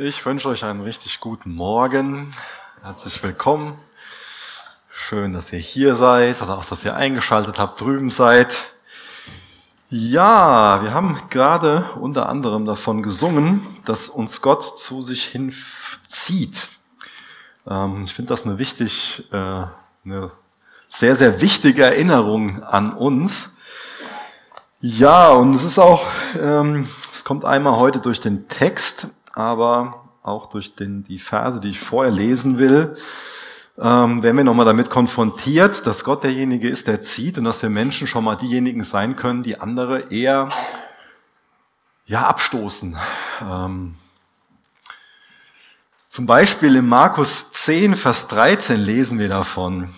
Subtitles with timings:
[0.00, 2.32] Ich wünsche euch einen richtig guten Morgen.
[2.84, 3.76] Herzlich willkommen.
[4.92, 8.54] Schön, dass ihr hier seid oder auch, dass ihr eingeschaltet habt, drüben seid.
[9.90, 16.68] Ja, wir haben gerade unter anderem davon gesungen, dass uns Gott zu sich hinzieht.
[17.68, 19.64] Ähm, ich finde das eine wichtig, äh,
[20.04, 20.30] eine
[20.88, 23.56] sehr, sehr wichtige Erinnerung an uns.
[24.80, 26.06] Ja, und es ist auch,
[26.40, 29.08] ähm, es kommt einmal heute durch den Text,
[29.38, 32.96] aber auch durch den, die Verse, die ich vorher lesen will,
[33.78, 37.70] ähm, werden wir nochmal damit konfrontiert, dass Gott derjenige ist, der zieht und dass wir
[37.70, 40.50] Menschen schon mal diejenigen sein können, die andere eher
[42.04, 42.96] ja, abstoßen.
[43.48, 43.94] Ähm,
[46.08, 49.94] zum Beispiel in Markus 10, Vers 13 lesen wir davon,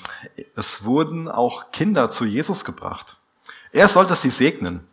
[0.54, 3.16] es wurden auch Kinder zu Jesus gebracht.
[3.72, 4.86] Er sollte sie segnen,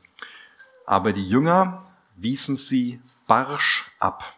[0.86, 1.84] aber die Jünger
[2.16, 4.37] wiesen sie barsch ab.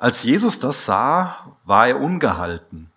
[0.00, 2.90] Als Jesus das sah, war er ungehalten.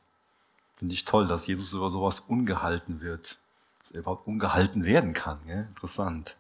[0.78, 3.40] Finde ich toll, dass Jesus über sowas ungehalten wird.
[3.80, 5.40] Dass er überhaupt ungehalten werden kann.
[5.46, 5.68] Gell?
[5.68, 6.38] Interessant.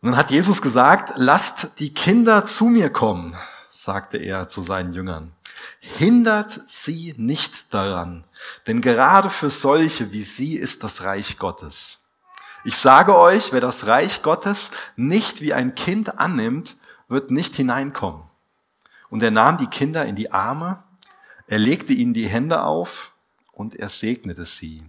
[0.00, 3.36] Und dann hat Jesus gesagt, lasst die Kinder zu mir kommen,
[3.70, 5.30] sagte er zu seinen Jüngern.
[5.78, 8.24] Hindert sie nicht daran,
[8.66, 12.00] denn gerade für solche wie sie ist das Reich Gottes.
[12.64, 18.31] Ich sage euch, wer das Reich Gottes nicht wie ein Kind annimmt, wird nicht hineinkommen.
[19.12, 20.82] Und er nahm die Kinder in die Arme,
[21.46, 23.12] er legte ihnen die Hände auf
[23.52, 24.84] und er segnete sie.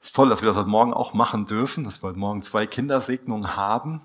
[0.00, 2.40] Es ist toll, dass wir das heute Morgen auch machen dürfen, dass wir heute Morgen
[2.40, 4.00] zwei Kindersegnungen haben.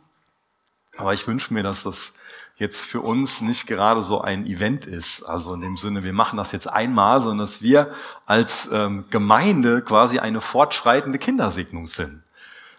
[0.98, 2.12] Aber ich wünsche mir, dass das
[2.58, 5.24] jetzt für uns nicht gerade so ein Event ist.
[5.24, 7.94] Also in dem Sinne, wir machen das jetzt einmal, sondern dass wir
[8.26, 12.22] als ähm, Gemeinde quasi eine fortschreitende Kindersegnung sind.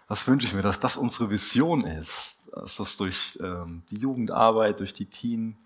[0.07, 2.37] Das wünsche ich mir, dass das unsere Vision ist.
[2.51, 5.57] Dass das durch ähm, die Jugendarbeit, durch die Teen,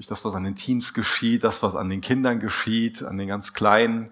[0.00, 3.28] durch das, was an den Teens geschieht, das, was an den Kindern geschieht, an den
[3.28, 4.10] ganz Kleinen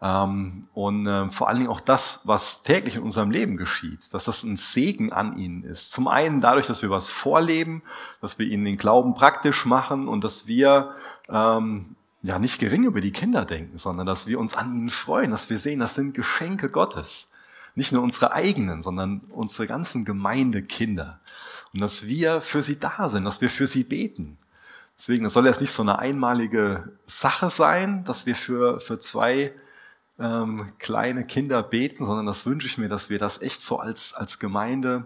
[0.00, 4.26] ähm, und äh, vor allen Dingen auch das, was täglich in unserem Leben geschieht, dass
[4.26, 5.90] das ein Segen an ihnen ist.
[5.90, 7.82] Zum einen dadurch, dass wir was vorleben,
[8.20, 10.94] dass wir ihnen den Glauben praktisch machen und dass wir
[11.28, 15.32] ähm, ja nicht gering über die Kinder denken, sondern dass wir uns an ihnen freuen,
[15.32, 17.30] dass wir sehen, das sind Geschenke Gottes.
[17.74, 21.18] Nicht nur unsere eigenen, sondern unsere ganzen Gemeindekinder.
[21.74, 24.38] Und dass wir für sie da sind, dass wir für sie beten.
[24.98, 29.52] Deswegen, das soll jetzt nicht so eine einmalige Sache sein, dass wir für, für zwei
[30.18, 34.14] ähm, kleine Kinder beten, sondern das wünsche ich mir, dass wir das echt so als,
[34.14, 35.04] als Gemeinde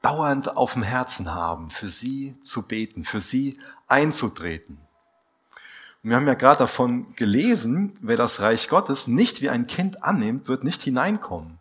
[0.00, 4.78] dauernd auf dem Herzen haben, für sie zu beten, für sie einzutreten.
[6.02, 10.04] Und wir haben ja gerade davon gelesen, wer das Reich Gottes nicht wie ein Kind
[10.04, 11.58] annimmt, wird nicht hineinkommen.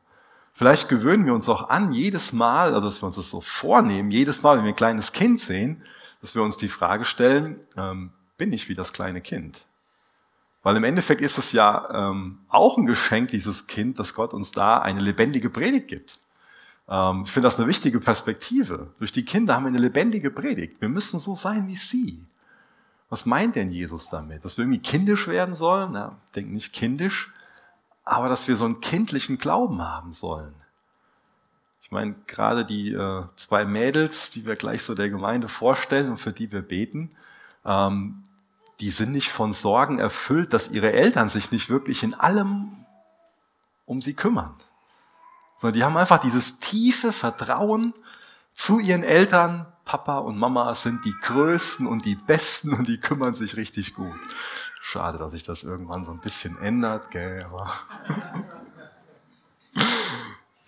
[0.54, 4.12] Vielleicht gewöhnen wir uns auch an, jedes Mal, also dass wir uns das so vornehmen,
[4.12, 5.84] jedes Mal, wenn wir ein kleines Kind sehen,
[6.28, 9.66] dass wir uns die Frage stellen, ähm, bin ich wie das kleine Kind?
[10.62, 14.52] Weil im Endeffekt ist es ja ähm, auch ein Geschenk, dieses Kind, dass Gott uns
[14.52, 16.20] da eine lebendige Predigt gibt.
[16.90, 18.94] Ähm, ich finde das eine wichtige Perspektive.
[18.98, 20.82] Durch die Kinder haben wir eine lebendige Predigt.
[20.82, 22.26] Wir müssen so sein wie sie.
[23.08, 24.44] Was meint denn Jesus damit?
[24.44, 25.94] Dass wir irgendwie kindisch werden sollen?
[25.94, 27.32] Na, ich denke nicht kindisch,
[28.04, 30.56] aber dass wir so einen kindlichen Glauben haben sollen.
[31.88, 36.18] Ich meine, gerade die äh, zwei Mädels, die wir gleich so der Gemeinde vorstellen und
[36.18, 37.12] für die wir beten,
[37.64, 38.26] ähm,
[38.82, 42.86] die sind nicht von Sorgen erfüllt, dass ihre Eltern sich nicht wirklich in allem
[43.86, 44.54] um sie kümmern.
[45.56, 47.94] Sondern die haben einfach dieses tiefe Vertrauen
[48.54, 49.66] zu ihren Eltern.
[49.86, 54.20] Papa und Mama sind die Größten und die Besten und die kümmern sich richtig gut.
[54.82, 57.72] Schade, dass sich das irgendwann so ein bisschen ändert, gell, aber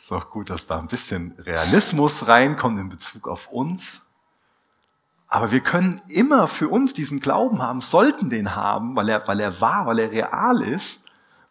[0.09, 4.01] ist auch gut, dass da ein bisschen Realismus reinkommt in Bezug auf uns.
[5.27, 9.39] Aber wir können immer für uns diesen Glauben haben, sollten den haben, weil er, weil
[9.39, 11.03] er wahr, weil er real ist,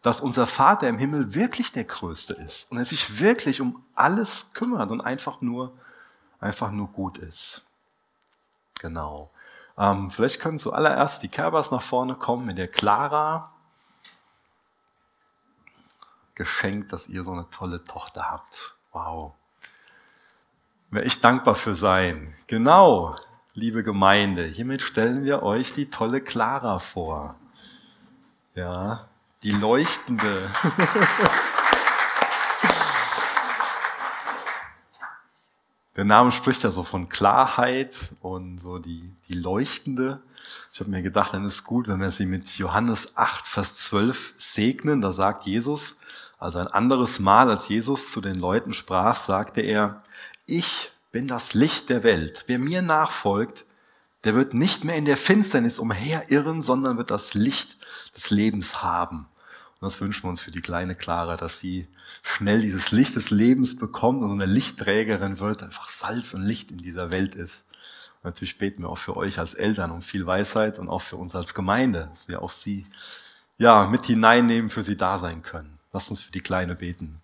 [0.02, 4.50] dass unser Vater im Himmel wirklich der Größte ist und er sich wirklich um alles
[4.54, 5.72] kümmert und einfach nur,
[6.40, 7.64] einfach nur gut ist.
[8.80, 9.30] Genau.
[9.76, 13.52] Ähm, vielleicht können zuallererst die Kerbers nach vorne kommen mit der Clara
[16.38, 18.76] geschenkt, dass ihr so eine tolle Tochter habt.
[18.92, 19.34] Wow.
[20.90, 22.34] Wäre ich dankbar für sein.
[22.46, 23.14] Genau,
[23.52, 27.34] liebe Gemeinde, hiermit stellen wir euch die tolle Clara vor.
[28.54, 29.08] Ja,
[29.42, 30.50] die leuchtende.
[35.96, 40.22] Der Name spricht ja so von Klarheit und so die, die leuchtende.
[40.72, 44.34] Ich habe mir gedacht, dann ist gut, wenn wir sie mit Johannes 8, Vers 12
[44.36, 45.00] segnen.
[45.00, 45.96] Da sagt Jesus,
[46.38, 50.02] also ein anderes Mal, als Jesus zu den Leuten sprach, sagte er,
[50.46, 52.44] ich bin das Licht der Welt.
[52.46, 53.64] Wer mir nachfolgt,
[54.24, 57.76] Der wird nicht mehr in der Finsternis umherirren, sondern wird das Licht
[58.16, 59.28] des Lebens haben.
[59.80, 61.86] Und das wünschen wir uns für die kleine Clara, dass sie
[62.22, 66.78] schnell dieses Licht des Lebens bekommt und eine Lichtträgerin wird, einfach Salz und Licht in
[66.78, 67.64] dieser Welt ist.
[68.16, 71.16] Und natürlich beten wir auch für euch als Eltern um viel Weisheit und auch für
[71.16, 72.86] uns als Gemeinde, dass wir auch sie
[73.56, 75.77] ja, mit hineinnehmen, für sie da sein können.
[75.92, 77.20] Lasst uns für die Kleine beten.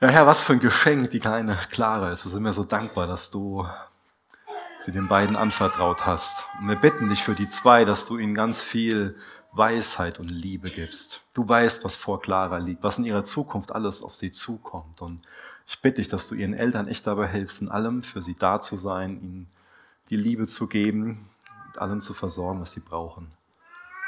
[0.00, 2.24] Ja, Herr, was für ein Geschenk die kleine Clara ist.
[2.24, 3.66] Wir sind mir so dankbar, dass du
[4.78, 6.44] sie den beiden anvertraut hast.
[6.60, 9.16] Und wir bitten dich für die zwei, dass du ihnen ganz viel
[9.52, 11.22] Weisheit und Liebe gibst.
[11.34, 15.02] Du weißt, was vor Clara liegt, was in ihrer Zukunft alles auf sie zukommt.
[15.02, 15.22] Und
[15.66, 18.60] ich bitte dich, dass du ihren Eltern echt dabei hilfst, in allem für sie da
[18.60, 19.48] zu sein, ihnen
[20.10, 21.28] die Liebe zu geben,
[21.66, 23.32] mit allem zu versorgen, was sie brauchen.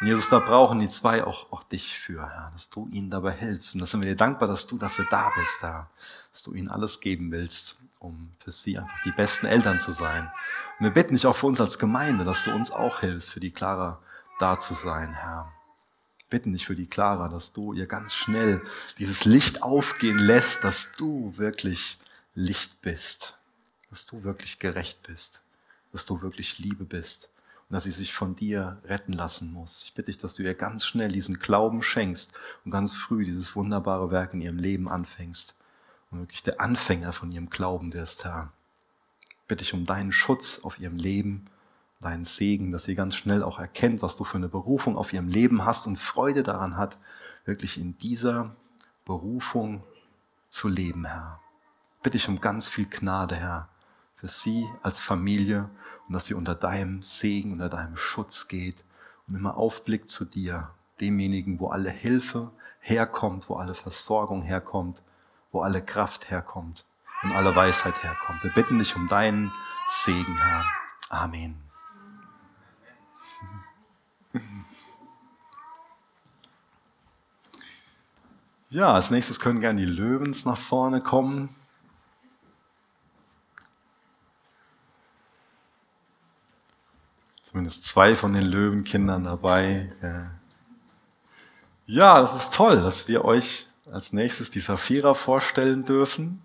[0.00, 3.32] Und Jesus, da brauchen die zwei auch, auch dich für, Herr, dass du ihnen dabei
[3.32, 3.74] hilfst.
[3.74, 5.90] Und da sind wir dir dankbar, dass du dafür da bist, Herr,
[6.32, 10.30] dass du ihnen alles geben willst, um für sie einfach die besten Eltern zu sein.
[10.78, 13.40] Und wir bitten dich auch für uns als Gemeinde, dass du uns auch hilfst, für
[13.40, 14.00] die Clara
[14.38, 15.52] da zu sein, Herr.
[16.30, 18.62] Bitten dich für die Clara, dass du ihr ganz schnell
[18.98, 21.98] dieses Licht aufgehen lässt, dass du wirklich
[22.34, 23.36] Licht bist,
[23.90, 25.42] dass du wirklich gerecht bist,
[25.92, 27.29] dass du wirklich Liebe bist
[27.70, 29.84] dass sie sich von dir retten lassen muss.
[29.84, 32.32] Ich bitte dich, dass du ihr ganz schnell diesen Glauben schenkst
[32.64, 35.54] und ganz früh dieses wunderbare Werk in ihrem Leben anfängst
[36.10, 38.52] und wirklich der Anfänger von ihrem Glauben wirst, Herr.
[39.46, 41.46] Bitte dich um deinen Schutz auf ihrem Leben
[42.00, 45.28] deinen Segen, dass sie ganz schnell auch erkennt, was du für eine Berufung auf ihrem
[45.28, 46.96] Leben hast und Freude daran hat,
[47.44, 48.56] wirklich in dieser
[49.04, 49.82] Berufung
[50.48, 51.40] zu leben, Herr.
[52.02, 53.68] Bitte ich um ganz viel Gnade, Herr,
[54.16, 55.68] für sie als Familie
[56.06, 58.84] und dass sie unter deinem Segen, unter deinem Schutz geht
[59.26, 60.70] und immer aufblickt zu dir,
[61.00, 62.50] demjenigen, wo alle Hilfe
[62.80, 65.02] herkommt, wo alle Versorgung herkommt,
[65.52, 66.84] wo alle Kraft herkommt
[67.22, 68.42] und alle Weisheit herkommt.
[68.42, 69.52] Wir bitten dich um deinen
[69.88, 70.64] Segen, Herr.
[71.08, 71.56] Amen.
[78.72, 81.48] Ja, als nächstes können gerne die Löwens nach vorne kommen.
[87.50, 89.90] Zumindest zwei von den Löwenkindern dabei.
[91.84, 96.42] Ja, das ist toll, dass wir euch als nächstes die Saphira vorstellen dürfen.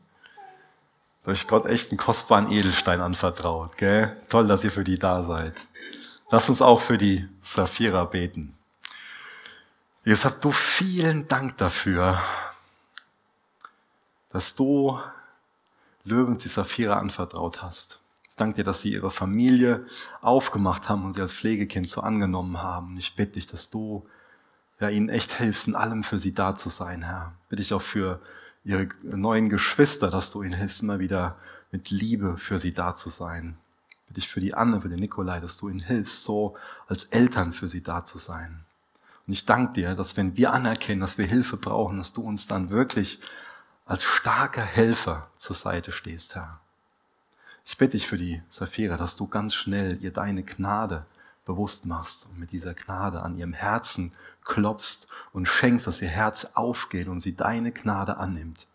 [1.23, 3.77] Durch Gott echt einen kostbaren Edelstein anvertraut.
[3.77, 4.19] Gell?
[4.29, 5.53] Toll, dass ihr für die da seid.
[6.31, 8.57] Lass uns auch für die Saphira beten.
[10.03, 12.19] Jesus, hab du vielen Dank dafür,
[14.29, 14.99] dass du
[16.03, 17.99] Löwen die Saphira anvertraut hast.
[18.35, 19.85] Ich danke dir, dass sie ihre Familie
[20.21, 22.97] aufgemacht haben und sie als Pflegekind so angenommen haben.
[22.97, 24.05] Ich bitte dich, dass du
[24.79, 27.33] ja, ihnen echt hilfst, in allem für sie da zu sein, Herr.
[27.49, 28.19] Bitte ich auch für
[28.65, 31.37] ihre neuen Geschwister, dass du ihnen hilfst, immer wieder
[31.71, 33.57] mit Liebe für sie da zu sein
[34.07, 36.55] bitte ich für die Anne, für den Nikolai, dass du ihnen hilfst, so
[36.87, 38.65] als Eltern für sie da zu sein.
[39.27, 42.47] Und ich danke dir, dass wenn wir anerkennen, dass wir Hilfe brauchen, dass du uns
[42.47, 43.19] dann wirklich
[43.85, 46.59] als starker Helfer zur Seite stehst, Herr.
[47.65, 51.05] Ich bitte dich für die Saphira, dass du ganz schnell ihr deine Gnade
[51.45, 54.13] bewusst machst und mit dieser Gnade an ihrem Herzen
[54.43, 58.67] klopfst und schenkst, dass ihr Herz aufgeht und sie deine Gnade annimmt.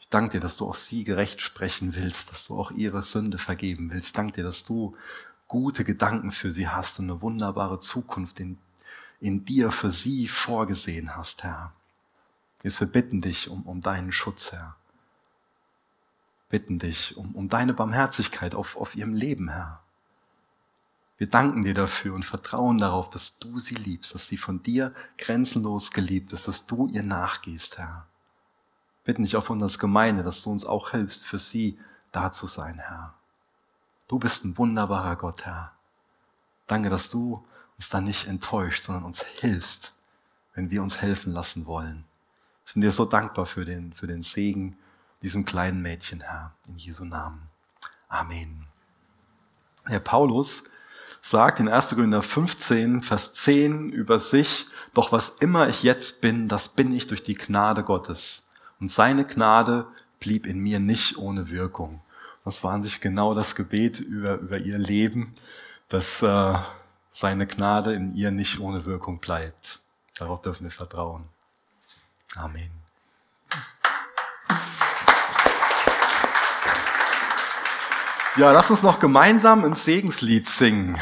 [0.00, 3.38] Ich danke dir, dass du auch sie gerecht sprechen willst, dass du auch ihre Sünde
[3.38, 4.08] vergeben willst.
[4.08, 4.96] Ich danke dir, dass du
[5.46, 8.58] gute Gedanken für sie hast und eine wunderbare Zukunft in,
[9.20, 11.72] in dir für sie vorgesehen hast, Herr.
[12.62, 14.76] Jetzt wir bitten dich um, um deinen Schutz, Herr.
[16.54, 19.82] Bitten dich um, um deine Barmherzigkeit auf, auf ihrem Leben, Herr.
[21.18, 24.94] Wir danken dir dafür und vertrauen darauf, dass du sie liebst, dass sie von dir
[25.18, 28.06] grenzenlos geliebt ist, dass du ihr nachgehst, Herr
[29.04, 31.78] bitten dich auf als Gemeinde, dass du uns auch hilfst, für sie
[32.10, 33.14] da zu sein, Herr.
[34.08, 35.72] Du bist ein wunderbarer Gott, Herr.
[36.66, 37.44] Danke, dass du
[37.76, 39.94] uns da nicht enttäuscht, sondern uns hilfst,
[40.54, 42.04] wenn wir uns helfen lassen wollen.
[42.64, 44.78] Wir sind dir so dankbar für den, für den Segen
[45.24, 47.48] diesem kleinen Mädchen, Herr, in Jesu Namen.
[48.08, 48.66] Amen.
[49.86, 50.64] Herr Paulus
[51.22, 51.90] sagt in 1.
[51.90, 57.06] Korinther 15, Vers 10 über sich, doch was immer ich jetzt bin, das bin ich
[57.06, 58.46] durch die Gnade Gottes.
[58.78, 59.86] Und seine Gnade
[60.20, 62.02] blieb in mir nicht ohne Wirkung.
[62.44, 65.34] Das war an sich genau das Gebet über, über ihr Leben,
[65.88, 66.58] dass äh,
[67.10, 69.80] seine Gnade in ihr nicht ohne Wirkung bleibt.
[70.18, 71.24] Darauf dürfen wir vertrauen.
[72.36, 72.70] Amen.
[78.36, 80.98] Ja, lass uns noch gemeinsam ein Segenslied singen.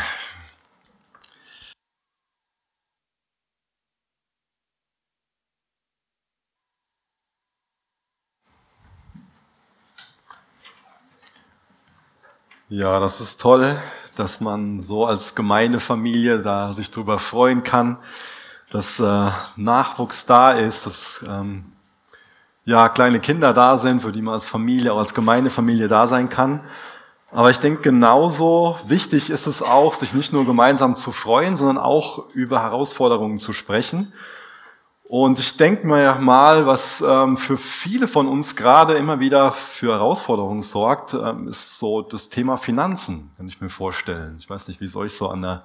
[12.68, 13.80] Ja, das ist toll,
[14.14, 17.96] dass man so als Gemeindefamilie da sich drüber freuen kann,
[18.70, 21.72] dass äh, Nachwuchs da ist, dass ähm,
[22.66, 26.28] ja kleine Kinder da sind, für die man als Familie, auch als Gemeindefamilie da sein
[26.28, 26.60] kann.
[27.32, 31.78] Aber ich denke, genauso wichtig ist es auch, sich nicht nur gemeinsam zu freuen, sondern
[31.78, 34.12] auch über Herausforderungen zu sprechen
[35.12, 39.92] und ich denke mir mal, was ähm, für viele von uns gerade immer wieder für
[39.92, 44.36] Herausforderungen sorgt, ähm, ist so das Thema Finanzen, kann ich mir vorstellen.
[44.38, 45.64] Ich weiß nicht, wie es euch so an der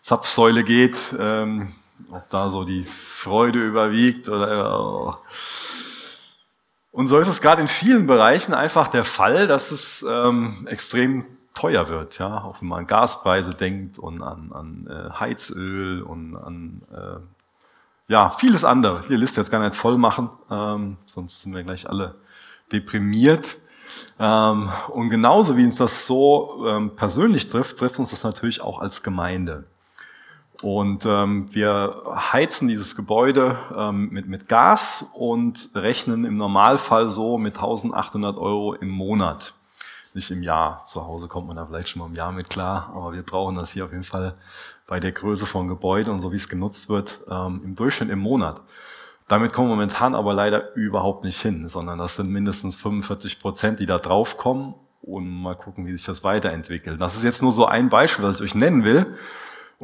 [0.00, 1.72] Zapfsäule geht, ähm,
[2.08, 5.18] ob da so die Freude überwiegt oder.
[6.94, 11.26] Und so ist es gerade in vielen Bereichen einfach der Fall, dass es ähm, extrem
[11.52, 16.36] teuer wird, ja, auch wenn man an Gaspreise denkt und an, an äh, Heizöl und
[16.36, 19.00] an äh, ja, vieles andere.
[19.00, 22.14] Ich die Liste jetzt gar nicht voll machen, ähm, sonst sind wir gleich alle
[22.70, 23.56] deprimiert.
[24.20, 28.78] Ähm, und genauso wie uns das so ähm, persönlich trifft, trifft uns das natürlich auch
[28.78, 29.64] als Gemeinde.
[30.64, 37.36] Und ähm, wir heizen dieses Gebäude ähm, mit, mit Gas und rechnen im Normalfall so
[37.36, 39.52] mit 1800 Euro im Monat.
[40.14, 40.82] Nicht im Jahr.
[40.84, 43.56] Zu Hause kommt man da vielleicht schon mal im Jahr mit klar, aber wir brauchen
[43.56, 44.36] das hier auf jeden Fall
[44.86, 48.20] bei der Größe von Gebäuden und so wie es genutzt wird, ähm, im Durchschnitt im
[48.20, 48.62] Monat.
[49.28, 53.80] Damit kommen wir momentan aber leider überhaupt nicht hin, sondern das sind mindestens 45 Prozent,
[53.80, 57.02] die da draufkommen und mal gucken, wie sich das weiterentwickelt.
[57.02, 59.18] Das ist jetzt nur so ein Beispiel, was ich euch nennen will.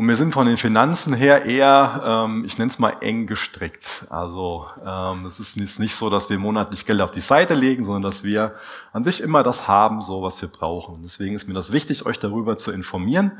[0.01, 4.07] Und wir sind von den Finanzen her eher, ähm, ich nenne es mal eng gestrickt.
[4.09, 8.05] Also ähm, es ist nicht so, dass wir monatlich Geld auf die Seite legen, sondern
[8.05, 8.55] dass wir
[8.95, 11.03] an sich immer das haben, so was wir brauchen.
[11.03, 13.33] Deswegen ist mir das wichtig, euch darüber zu informieren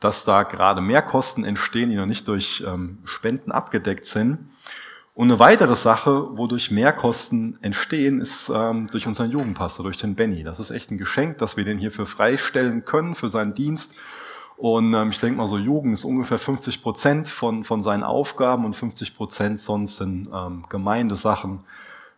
[0.00, 4.50] dass da gerade Mehrkosten entstehen, die noch nicht durch ähm, Spenden abgedeckt sind.
[5.14, 10.42] Und eine weitere Sache, wodurch Mehrkosten entstehen, ist ähm, durch unseren Jugendpastor, durch den Benny.
[10.42, 13.96] Das ist echt ein Geschenk, dass wir den hierfür freistellen können, für seinen Dienst.
[14.62, 18.64] Und ähm, ich denke mal, so Jugend ist ungefähr 50 Prozent von, von seinen Aufgaben
[18.64, 21.64] und 50 Prozent sonst sind ähm, Gemeindesachen.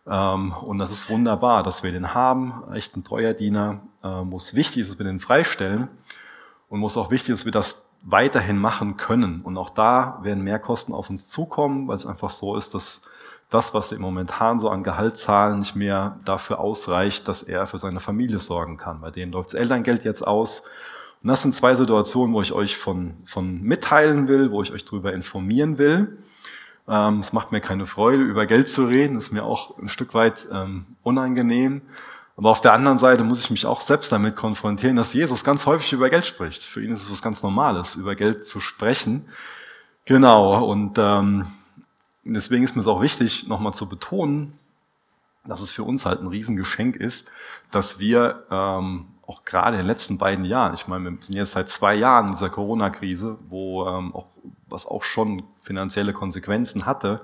[0.05, 2.61] Ähm, und das ist wunderbar, dass wir den haben.
[2.71, 5.87] Echt ein treuer Diener, ähm, wo es wichtig ist, dass wir den freistellen.
[6.69, 9.41] Und wo es auch wichtig ist, dass wir das weiterhin machen können.
[9.41, 13.01] Und auch da werden Mehrkosten auf uns zukommen, weil es einfach so ist, dass
[13.49, 17.79] das, was er momentan so an Gehalt zahlen, nicht mehr dafür ausreicht, dass er für
[17.79, 19.01] seine Familie sorgen kann.
[19.01, 20.61] Bei denen läuft das Elterngeld jetzt aus.
[21.25, 24.85] Und das sind zwei Situationen, wo ich euch von, von mitteilen will, wo ich euch
[24.85, 26.19] darüber informieren will.
[26.87, 30.13] Ähm, es macht mir keine Freude, über Geld zu reden, ist mir auch ein Stück
[30.13, 31.81] weit ähm, unangenehm.
[32.37, 35.65] Aber auf der anderen Seite muss ich mich auch selbst damit konfrontieren, dass Jesus ganz
[35.65, 36.63] häufig über Geld spricht.
[36.63, 39.27] Für ihn ist es was ganz Normales, über Geld zu sprechen.
[40.05, 41.47] Genau, und ähm,
[42.23, 44.59] deswegen ist mir es auch wichtig, nochmal zu betonen,
[45.43, 47.31] dass es für uns halt ein Riesengeschenk ist,
[47.71, 51.51] dass wir ähm, auch gerade in den letzten beiden Jahren, ich meine, wir sind jetzt
[51.51, 54.27] seit zwei Jahren in dieser Corona-Krise, wo ähm, auch
[54.67, 57.21] was auch schon finanzielle Konsequenzen hatte,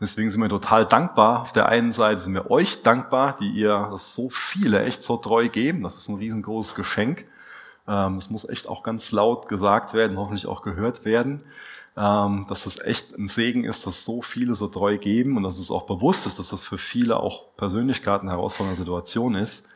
[0.00, 1.42] Deswegen sind wir total dankbar.
[1.42, 5.16] Auf der einen Seite sind wir euch dankbar, die ihr das so viele echt so
[5.16, 5.82] treu geben.
[5.82, 7.26] Das ist ein riesengroßes Geschenk.
[7.88, 11.42] Ähm, es muss echt auch ganz laut gesagt werden, hoffentlich auch gehört werden,
[11.96, 15.58] ähm, dass das echt ein Segen ist, dass so viele so treu geben und dass
[15.58, 19.66] es auch bewusst ist, dass das für viele auch Persönlichkeiten herausfordernde Situation ist.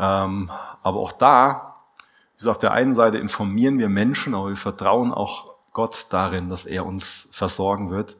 [0.00, 0.50] Ähm,
[0.82, 1.76] aber auch da,
[2.38, 6.64] gesagt, auf der einen Seite informieren wir Menschen, aber wir vertrauen auch Gott darin, dass
[6.64, 8.16] er uns versorgen wird.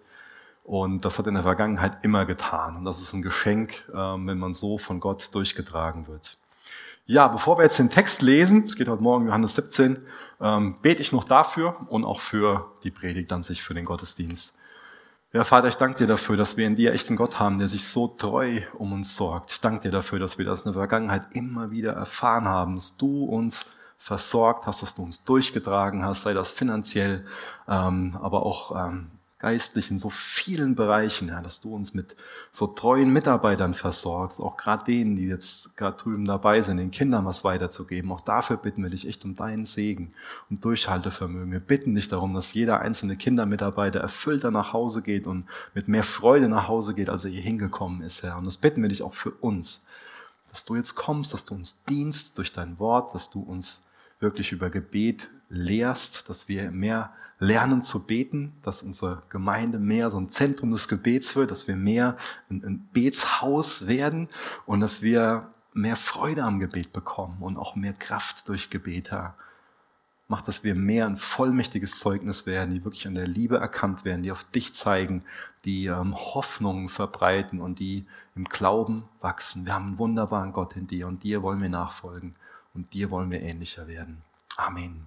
[0.63, 2.77] Und das hat in der Vergangenheit immer getan.
[2.77, 6.39] Und das ist ein Geschenk, ähm, wenn man so von Gott durchgetragen wird.
[7.07, 9.99] Ja, bevor wir jetzt den Text lesen, es geht heute Morgen Johannes 17,
[10.41, 14.55] ähm, bete ich noch dafür und auch für die Predigt an sich, für den Gottesdienst.
[15.33, 17.69] Ja, Vater, ich danke dir dafür, dass wir in dir echt einen Gott haben, der
[17.69, 19.53] sich so treu um uns sorgt.
[19.53, 22.97] Ich danke dir dafür, dass wir das in der Vergangenheit immer wieder erfahren haben, dass
[22.97, 27.27] du uns versorgt hast, dass du uns durchgetragen hast, sei das finanziell,
[27.69, 32.15] ähm, aber auch ähm, geistlich in so vielen Bereichen, ja, dass du uns mit
[32.53, 37.25] so treuen Mitarbeitern versorgst, auch gerade denen, die jetzt gerade drüben dabei sind, den Kindern
[37.25, 38.13] was weiterzugeben.
[38.13, 40.13] Auch dafür bitten wir dich echt um deinen Segen
[40.51, 41.51] und Durchhaltevermögen.
[41.51, 46.05] Wir bitten dich darum, dass jeder einzelne Kindermitarbeiter erfüllter nach Hause geht und mit mehr
[46.05, 48.37] Freude nach Hause geht, als er hier hingekommen ist, Herr.
[48.37, 49.87] Und das bitten wir dich auch für uns,
[50.51, 53.87] dass du jetzt kommst, dass du uns dienst durch dein Wort, dass du uns
[54.21, 60.19] wirklich über Gebet lehrst, dass wir mehr lernen zu beten, dass unsere Gemeinde mehr so
[60.19, 62.19] ein Zentrum des Gebets wird, dass wir mehr
[62.50, 64.29] ein, ein Betshaus werden
[64.67, 69.35] und dass wir mehr Freude am Gebet bekommen und auch mehr Kraft durch Gebet, Herr.
[70.29, 74.23] Mach, dass wir mehr ein vollmächtiges Zeugnis werden, die wirklich an der Liebe erkannt werden,
[74.23, 75.25] die auf dich zeigen,
[75.65, 79.67] die ähm, Hoffnungen verbreiten und die im Glauben wachsen.
[79.67, 82.35] Wir haben einen wunderbaren Gott in dir und dir wollen wir nachfolgen
[82.75, 84.23] und dir wollen wir ähnlicher werden.
[84.57, 85.07] Amen.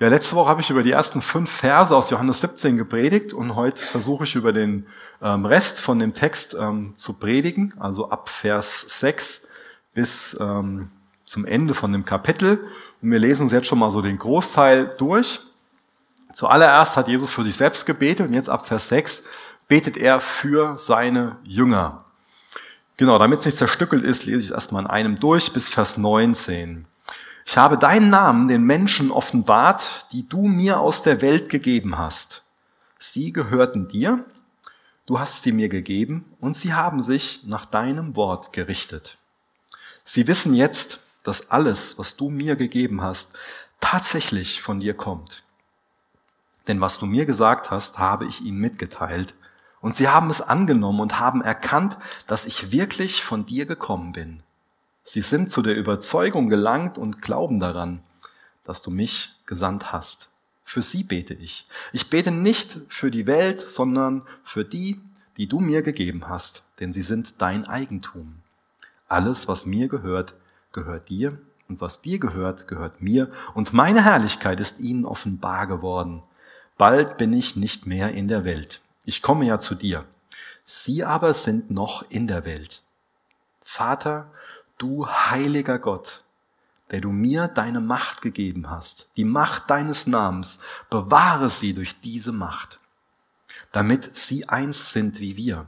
[0.00, 3.56] Ja, letzte Woche habe ich über die ersten fünf Verse aus Johannes 17 gepredigt und
[3.56, 4.86] heute versuche ich über den
[5.20, 9.48] ähm, Rest von dem Text ähm, zu predigen, also ab Vers 6
[9.94, 10.92] bis ähm,
[11.24, 12.64] zum Ende von dem Kapitel.
[13.02, 15.40] Und wir lesen uns jetzt schon mal so den Großteil durch.
[16.32, 19.24] Zuallererst hat Jesus für sich selbst gebetet und jetzt ab Vers 6
[19.66, 22.04] betet er für seine Jünger.
[22.98, 25.96] Genau, damit es nicht zerstückelt ist, lese ich es erstmal in einem durch bis Vers
[25.96, 26.86] 19.
[27.46, 32.42] Ich habe deinen Namen den Menschen offenbart, die du mir aus der Welt gegeben hast.
[32.98, 34.24] Sie gehörten dir,
[35.06, 39.16] du hast sie mir gegeben und sie haben sich nach deinem Wort gerichtet.
[40.02, 43.38] Sie wissen jetzt, dass alles, was du mir gegeben hast,
[43.80, 45.44] tatsächlich von dir kommt.
[46.66, 49.34] Denn was du mir gesagt hast, habe ich ihnen mitgeteilt.
[49.80, 54.42] Und sie haben es angenommen und haben erkannt, dass ich wirklich von dir gekommen bin.
[55.04, 58.00] Sie sind zu der Überzeugung gelangt und glauben daran,
[58.64, 60.28] dass du mich gesandt hast.
[60.64, 61.64] Für sie bete ich.
[61.92, 65.00] Ich bete nicht für die Welt, sondern für die,
[65.38, 68.42] die du mir gegeben hast, denn sie sind dein Eigentum.
[69.08, 70.34] Alles, was mir gehört,
[70.72, 76.22] gehört dir, und was dir gehört, gehört mir, und meine Herrlichkeit ist ihnen offenbar geworden.
[76.76, 78.80] Bald bin ich nicht mehr in der Welt.
[79.08, 80.04] Ich komme ja zu dir.
[80.66, 82.82] Sie aber sind noch in der Welt.
[83.62, 84.30] Vater,
[84.76, 86.24] du heiliger Gott,
[86.90, 90.58] der du mir deine Macht gegeben hast, die Macht deines Namens,
[90.90, 92.80] bewahre sie durch diese Macht,
[93.72, 95.64] damit sie eins sind wie wir.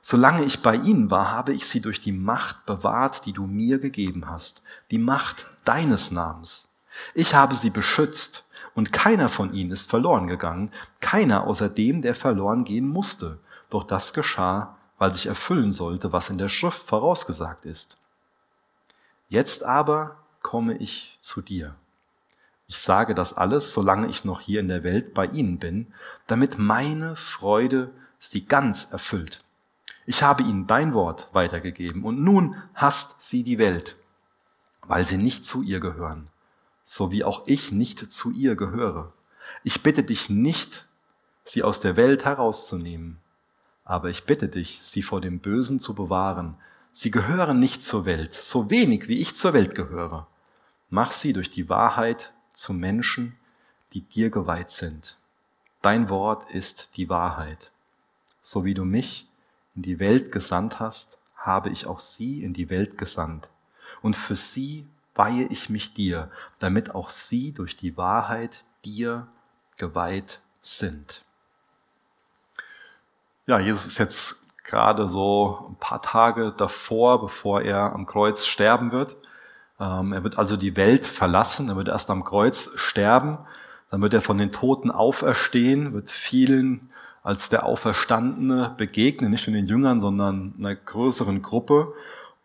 [0.00, 3.80] Solange ich bei ihnen war, habe ich sie durch die Macht bewahrt, die du mir
[3.80, 6.72] gegeben hast, die Macht deines Namens.
[7.12, 8.44] Ich habe sie beschützt,
[8.78, 10.70] und keiner von ihnen ist verloren gegangen,
[11.00, 13.40] keiner außer dem, der verloren gehen musste.
[13.70, 17.98] Doch das geschah, weil sich erfüllen sollte, was in der Schrift vorausgesagt ist.
[19.28, 21.74] Jetzt aber komme ich zu dir.
[22.68, 25.92] Ich sage das alles, solange ich noch hier in der Welt bei ihnen bin,
[26.28, 29.42] damit meine Freude sie ganz erfüllt.
[30.06, 33.96] Ich habe ihnen dein Wort weitergegeben und nun hasst sie die Welt,
[34.82, 36.28] weil sie nicht zu ihr gehören,
[36.90, 39.12] so wie auch ich nicht zu ihr gehöre.
[39.62, 40.86] Ich bitte dich nicht,
[41.44, 43.18] sie aus der Welt herauszunehmen,
[43.84, 46.56] aber ich bitte dich, sie vor dem Bösen zu bewahren,
[46.90, 50.26] Sie gehören nicht zur Welt, so wenig wie ich zur Welt gehöre.
[50.88, 53.36] Mach sie durch die Wahrheit zu Menschen,
[53.92, 55.16] die dir geweiht sind.
[55.82, 57.70] Dein Wort ist die Wahrheit.
[58.40, 59.28] So wie du mich
[59.76, 63.48] in die Welt gesandt hast, habe ich auch sie in die Welt gesandt.
[64.00, 64.86] Und für sie
[65.18, 69.26] weihe ich mich dir, damit auch sie durch die Wahrheit dir
[69.76, 71.24] geweiht sind.
[73.46, 78.92] Ja, Jesus ist jetzt gerade so ein paar Tage davor, bevor er am Kreuz sterben
[78.92, 79.16] wird.
[79.80, 83.38] Ähm, er wird also die Welt verlassen, er wird erst am Kreuz sterben,
[83.90, 86.90] dann wird er von den Toten auferstehen, wird vielen
[87.22, 91.94] als der Auferstandene begegnen, nicht nur den Jüngern, sondern einer größeren Gruppe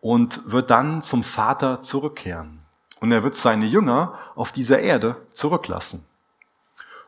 [0.00, 2.63] und wird dann zum Vater zurückkehren.
[3.00, 6.06] Und er wird seine Jünger auf dieser Erde zurücklassen.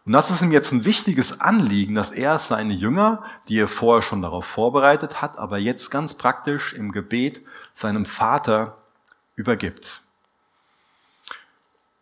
[0.04, 4.02] Und das ist ihm jetzt ein wichtiges Anliegen, dass er seine Jünger, die er vorher
[4.02, 8.78] schon darauf vorbereitet hat, aber jetzt ganz praktisch im Gebet seinem Vater
[9.34, 10.02] übergibt.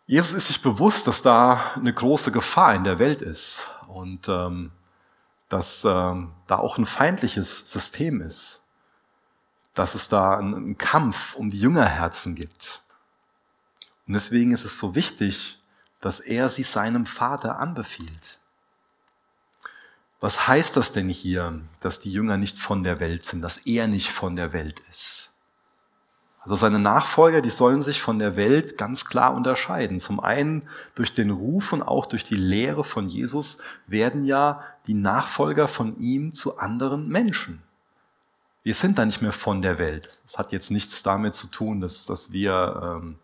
[0.05, 4.71] Jesus ist sich bewusst, dass da eine große Gefahr in der Welt ist und ähm,
[5.49, 8.61] dass ähm, da auch ein feindliches System ist,
[9.73, 12.83] dass es da einen, Kampf um die Jüngerherzen gibt.
[14.07, 15.61] Und deswegen ist es so wichtig,
[16.01, 18.39] dass er sie seinem Vater anbefiehlt.
[20.19, 23.87] Was heißt das denn hier, dass die Jünger nicht von der Welt sind, dass er
[23.87, 25.31] nicht von der Welt ist?
[26.39, 29.99] Also seine Nachfolger, die sollen sich von der Welt ganz klar unterscheiden.
[29.99, 34.93] Zum einen durch den Ruf und auch durch die Lehre von Jesus werden ja die
[34.93, 37.63] Nachfolger von ihm zu anderen Menschen.
[38.61, 40.21] Wir sind da nicht mehr von der Welt.
[40.23, 43.19] Das hat jetzt nichts damit zu tun, dass, dass wir ähm,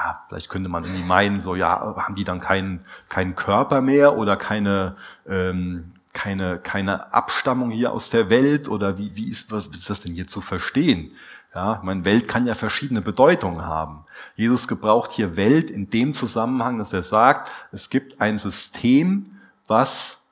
[0.00, 4.16] ja, vielleicht könnte man irgendwie meinen, so ja, haben die dann keinen keinen Körper mehr
[4.16, 4.96] oder keine
[5.28, 10.00] ähm, keine keine Abstammung hier aus der Welt oder wie wie ist was ist das
[10.00, 11.12] denn hier zu verstehen?
[11.54, 14.04] Ja, meine Welt kann ja verschiedene Bedeutungen haben.
[14.36, 20.22] Jesus gebraucht hier Welt in dem Zusammenhang, dass er sagt, es gibt ein System, was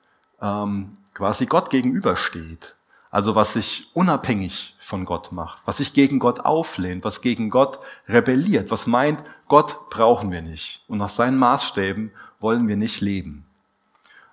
[0.41, 2.77] ähm, quasi Gott gegenübersteht.
[3.11, 7.79] Also was sich unabhängig von Gott macht, was sich gegen Gott auflehnt, was gegen Gott
[8.07, 13.47] rebelliert, was meint, Gott brauchen wir nicht und nach seinen Maßstäben wollen wir nicht leben.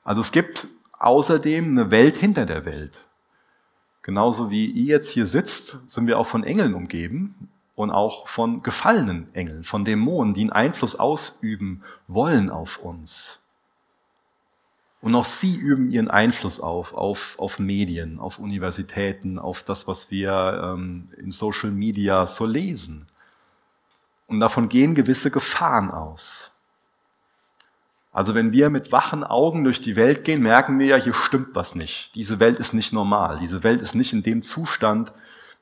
[0.04, 0.68] Also es gibt
[1.00, 3.06] außerdem eine Welt hinter der Welt.
[4.02, 7.50] Genauso wie ihr jetzt hier sitzt, sind wir auch von Engeln umgeben.
[7.76, 13.45] und auch von gefallenen Engeln, von Dämonen, die einen Einfluss ausüben wollen auf uns.
[15.06, 20.10] Und auch sie üben ihren Einfluss auf, auf, auf Medien, auf Universitäten, auf das, was
[20.10, 23.06] wir ähm, in Social Media so lesen.
[24.26, 26.50] Und davon gehen gewisse Gefahren aus.
[28.12, 31.50] Also wenn wir mit wachen Augen durch die Welt gehen, merken wir ja, hier stimmt
[31.54, 32.10] was nicht.
[32.16, 33.38] Diese Welt ist nicht normal.
[33.38, 35.14] Diese Welt ist nicht in dem Zustand,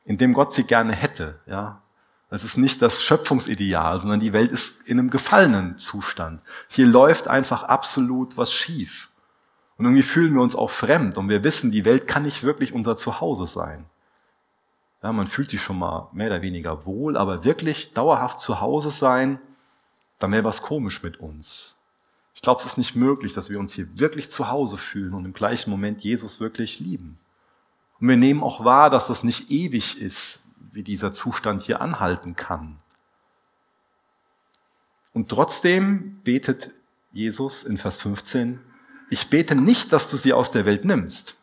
[0.06, 1.42] in dem Gott sie gerne hätte.
[1.48, 1.82] Ja,
[2.30, 6.42] das ist nicht das Schöpfungsideal, sondern die Welt ist in einem gefallenen Zustand.
[6.70, 9.10] Hier läuft einfach absolut was schief.
[9.84, 12.72] Und irgendwie fühlen wir uns auch fremd und wir wissen, die Welt kann nicht wirklich
[12.72, 13.84] unser Zuhause sein.
[15.02, 18.92] Ja, man fühlt sich schon mal mehr oder weniger wohl, aber wirklich dauerhaft zu Hause
[18.92, 19.40] sein,
[20.20, 21.76] dann wäre was komisch mit uns.
[22.34, 25.26] Ich glaube, es ist nicht möglich, dass wir uns hier wirklich zu Hause fühlen und
[25.26, 27.20] im gleichen Moment Jesus wirklich lieben.
[28.00, 32.38] Und wir nehmen auch wahr, dass das nicht ewig ist, wie dieser Zustand hier anhalten
[32.38, 32.78] kann.
[35.12, 36.72] Und trotzdem betet
[37.12, 38.62] Jesus in Vers 15,
[39.14, 41.38] ich bete nicht, dass du sie aus der Welt nimmst.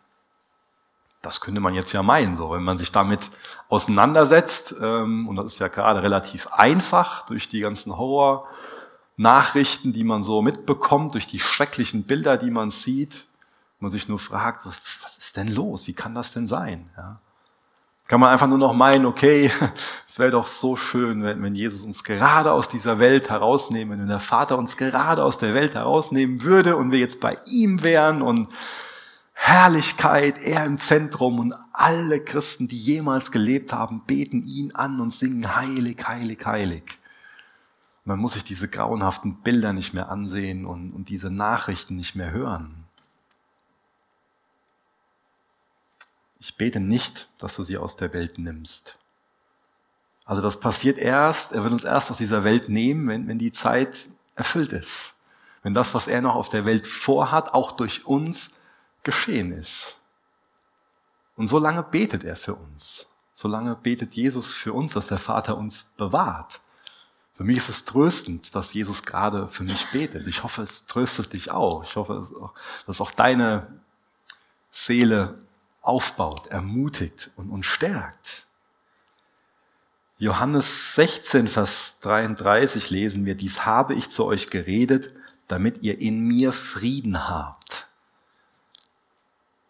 [1.22, 3.30] Das könnte man jetzt ja meinen, so wenn man sich damit
[3.68, 4.74] auseinandersetzt.
[4.80, 10.42] Ähm, und das ist ja gerade relativ einfach durch die ganzen Horror-Nachrichten, die man so
[10.42, 13.26] mitbekommt, durch die schrecklichen Bilder, die man sieht.
[13.78, 15.86] Man sich nur fragt, was ist denn los?
[15.86, 16.90] Wie kann das denn sein?
[16.96, 17.20] Ja
[18.10, 19.52] kann man einfach nur noch meinen, okay,
[20.06, 24.08] es wäre doch so schön, wenn, wenn Jesus uns gerade aus dieser Welt herausnehmen, wenn
[24.08, 28.20] der Vater uns gerade aus der Welt herausnehmen würde und wir jetzt bei ihm wären
[28.20, 28.48] und
[29.32, 35.12] Herrlichkeit, er im Zentrum und alle Christen, die jemals gelebt haben, beten ihn an und
[35.12, 36.98] singen heilig, heilig, heilig.
[38.04, 42.32] Man muss sich diese grauenhaften Bilder nicht mehr ansehen und, und diese Nachrichten nicht mehr
[42.32, 42.79] hören.
[46.40, 48.98] Ich bete nicht, dass du sie aus der Welt nimmst.
[50.24, 53.52] Also das passiert erst, er wird uns erst aus dieser Welt nehmen, wenn, wenn die
[53.52, 55.12] Zeit erfüllt ist.
[55.62, 58.50] Wenn das, was er noch auf der Welt vorhat, auch durch uns
[59.02, 59.98] geschehen ist.
[61.36, 63.08] Und so lange betet er für uns.
[63.34, 66.60] So lange betet Jesus für uns, dass der Vater uns bewahrt.
[67.34, 70.26] Für mich ist es tröstend, dass Jesus gerade für mich betet.
[70.26, 71.84] Ich hoffe, es tröstet dich auch.
[71.84, 72.26] Ich hoffe,
[72.86, 73.80] dass auch deine
[74.70, 75.38] Seele
[75.80, 78.46] aufbaut, ermutigt und uns stärkt.
[80.18, 85.14] Johannes 16, Vers 33 lesen wir, dies habe ich zu euch geredet,
[85.48, 87.88] damit ihr in mir Frieden habt.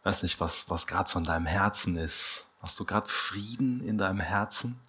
[0.02, 2.46] Weiß nicht, was, was gerade so in deinem Herzen ist.
[2.60, 4.80] Hast du gerade Frieden in deinem Herzen?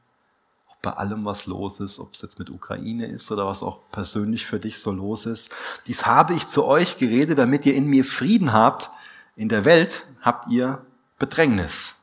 [0.68, 3.82] Auch bei allem, was los ist, ob es jetzt mit Ukraine ist oder was auch
[3.92, 5.52] persönlich für dich so los ist.
[5.86, 8.90] Dies habe ich zu euch geredet, damit ihr in mir Frieden habt.
[9.36, 10.84] In der Welt habt ihr
[11.22, 12.02] Bedrängnis.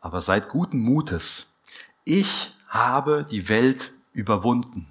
[0.00, 1.52] Aber seid guten Mutes.
[2.04, 4.86] Ich habe die Welt überwunden.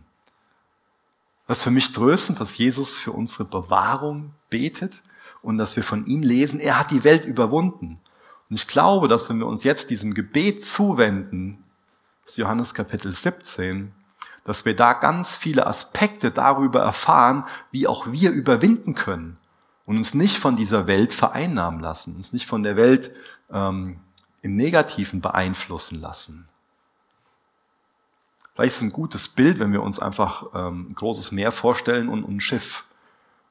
[1.48, 5.02] Das ist für mich tröstend, dass Jesus für unsere Bewahrung betet
[5.42, 8.02] und dass wir von ihm lesen, er hat die Welt überwunden.
[8.50, 11.64] Und ich glaube, dass wenn wir uns jetzt diesem Gebet zuwenden,
[12.26, 13.94] das Johannes Kapitel 17,
[14.44, 19.38] dass wir da ganz viele Aspekte darüber erfahren, wie auch wir überwinden können
[19.90, 23.10] und uns nicht von dieser Welt vereinnahmen lassen, uns nicht von der Welt
[23.52, 24.00] ähm,
[24.44, 26.48] im Negativen beeinflussen lassen.
[28.54, 32.08] Vielleicht ist es ein gutes Bild, wenn wir uns einfach ähm, ein großes Meer vorstellen
[32.08, 32.84] und, und ein Schiff.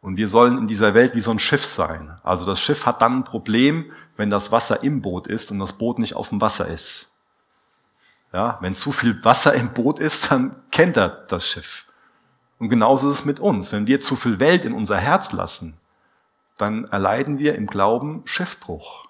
[0.01, 2.17] Und wir sollen in dieser Welt wie so ein Schiff sein.
[2.23, 5.73] Also das Schiff hat dann ein Problem, wenn das Wasser im Boot ist und das
[5.73, 7.17] Boot nicht auf dem Wasser ist.
[8.33, 11.87] Ja, wenn zu viel Wasser im Boot ist, dann kennt er das Schiff.
[12.61, 13.73] Und genauso ist es mit uns.
[13.73, 15.75] Wenn wir zu viel Welt in unser Herz lassen,
[16.59, 19.07] dann erleiden wir im Glauben Schiffbruch.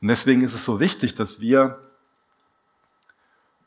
[0.00, 1.78] Und deswegen ist es so wichtig, dass wir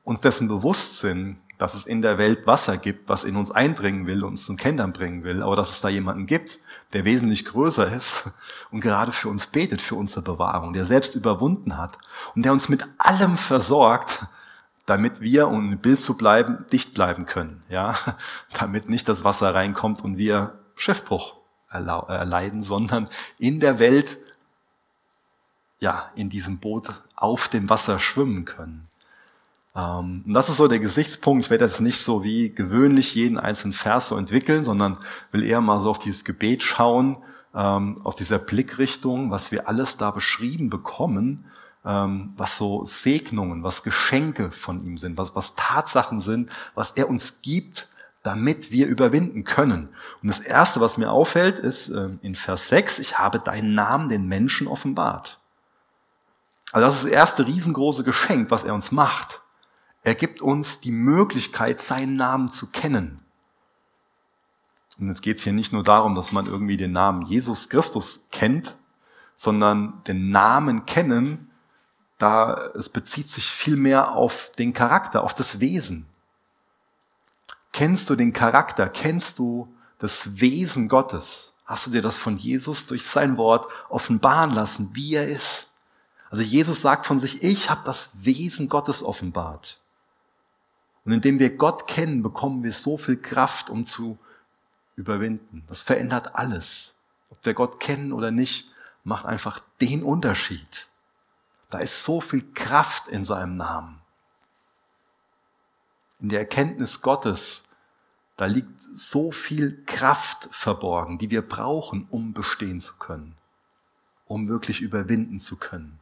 [0.04, 4.06] uns dessen bewusst sind, dass es in der Welt Wasser gibt, was in uns eindringen
[4.08, 6.60] will, uns zum Kennern bringen will, aber dass es da jemanden gibt,
[6.92, 8.30] der wesentlich größer ist
[8.72, 11.98] und gerade für uns betet, für unsere Bewahrung, der selbst überwunden hat
[12.36, 14.28] und der uns mit allem versorgt,
[14.86, 17.96] damit wir, um im Bild zu bleiben, dicht bleiben können, ja,
[18.60, 21.38] damit nicht das Wasser reinkommt und wir Schiffbruch
[21.76, 24.18] erleiden, sondern in der Welt,
[25.80, 28.88] ja, in diesem Boot auf dem Wasser schwimmen können.
[29.76, 31.46] Ähm, und das ist so der Gesichtspunkt.
[31.46, 34.98] Ich werde jetzt nicht so wie gewöhnlich jeden einzelnen Vers so entwickeln, sondern
[35.32, 37.18] will eher mal so auf dieses Gebet schauen,
[37.54, 41.46] ähm, aus dieser Blickrichtung, was wir alles da beschrieben bekommen,
[41.86, 47.10] ähm, was so Segnungen, was Geschenke von ihm sind, was, was Tatsachen sind, was er
[47.10, 47.90] uns gibt,
[48.26, 49.90] damit wir überwinden können.
[50.24, 54.10] Und das Erste, was mir auffällt, ist ähm, in Vers 6, ich habe deinen Namen
[54.10, 55.40] den Menschen offenbart.
[56.72, 59.42] Also das ist das erste riesengroße Geschenk, was er uns macht.
[60.02, 63.20] Er gibt uns die Möglichkeit, seinen Namen zu kennen.
[64.98, 68.28] Und jetzt geht es hier nicht nur darum, dass man irgendwie den Namen Jesus Christus
[68.32, 68.76] kennt,
[69.36, 71.52] sondern den Namen kennen,
[72.18, 76.08] da es bezieht sich viel mehr auf den Charakter, auf das Wesen.
[77.76, 78.88] Kennst du den Charakter?
[78.88, 81.58] Kennst du das Wesen Gottes?
[81.66, 85.68] Hast du dir das von Jesus durch sein Wort offenbaren lassen, wie er ist?
[86.30, 89.82] Also Jesus sagt von sich, ich habe das Wesen Gottes offenbart.
[91.04, 94.18] Und indem wir Gott kennen, bekommen wir so viel Kraft, um zu
[94.96, 95.66] überwinden.
[95.68, 96.96] Das verändert alles.
[97.30, 98.72] Ob wir Gott kennen oder nicht,
[99.04, 100.88] macht einfach den Unterschied.
[101.70, 104.00] Da ist so viel Kraft in seinem Namen.
[106.22, 107.65] In der Erkenntnis Gottes,
[108.38, 113.36] da liegt so viel Kraft verborgen, die wir brauchen, um bestehen zu können,
[114.28, 116.00] um wirklich überwinden zu können.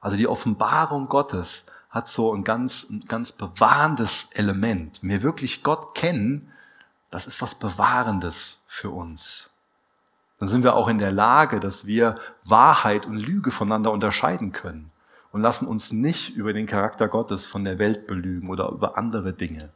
[0.00, 5.00] Also die Offenbarung Gottes hat so ein ganz, ein ganz bewahrendes Element.
[5.02, 6.50] Wir wirklich Gott kennen,
[7.10, 9.50] das ist was Bewahrendes für uns.
[10.38, 14.90] Dann sind wir auch in der Lage, dass wir Wahrheit und Lüge voneinander unterscheiden können
[15.32, 19.34] und lassen uns nicht über den Charakter Gottes von der Welt belügen oder über andere
[19.34, 19.70] Dinge,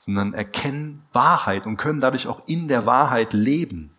[0.00, 3.94] sondern erkennen Wahrheit und können dadurch auch in der Wahrheit leben.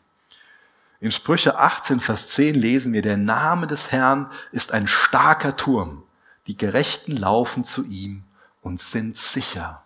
[1.00, 6.02] In Sprüche 18, Vers 10 lesen wir, der Name des Herrn ist ein starker Turm.
[6.48, 8.24] Die Gerechten laufen zu ihm
[8.62, 9.84] und sind sicher.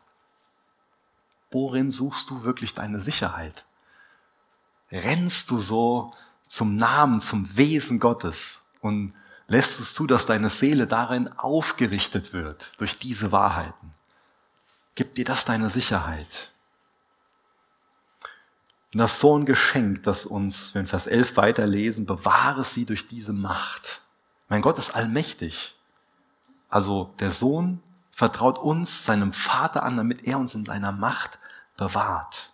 [1.52, 3.66] Worin suchst du wirklich deine Sicherheit?
[4.94, 6.12] Rennst du so
[6.48, 9.14] zum Namen, zum Wesen Gottes und
[9.48, 13.95] lässt es zu, dass deine Seele darin aufgerichtet wird durch diese Wahrheiten?
[14.96, 16.52] Gibt dir das deine Sicherheit?
[18.94, 22.86] Und das ist so ein Geschenk, das uns, wenn wir Vers 11 weiterlesen, bewahre sie
[22.86, 24.02] durch diese Macht.
[24.48, 25.76] Mein Gott ist allmächtig.
[26.70, 31.40] Also der Sohn vertraut uns seinem Vater an, damit er uns in seiner Macht
[31.76, 32.54] bewahrt.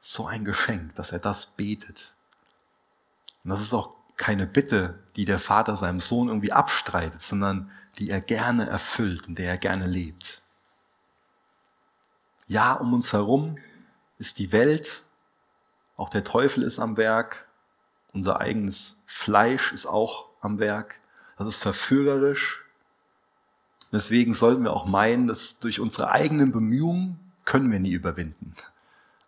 [0.00, 2.14] So ein Geschenk, dass er das betet.
[3.44, 8.10] Und das ist auch keine Bitte, die der Vater seinem Sohn irgendwie abstreitet, sondern die
[8.10, 10.42] er gerne erfüllt und der er gerne lebt.
[12.48, 13.58] Ja, um uns herum
[14.18, 15.02] ist die Welt,
[15.96, 17.46] auch der Teufel ist am Werk,
[18.12, 21.00] unser eigenes Fleisch ist auch am Werk.
[21.38, 22.64] Das ist verführerisch.
[23.92, 28.54] Deswegen sollten wir auch meinen, dass durch unsere eigenen Bemühungen können wir nie überwinden.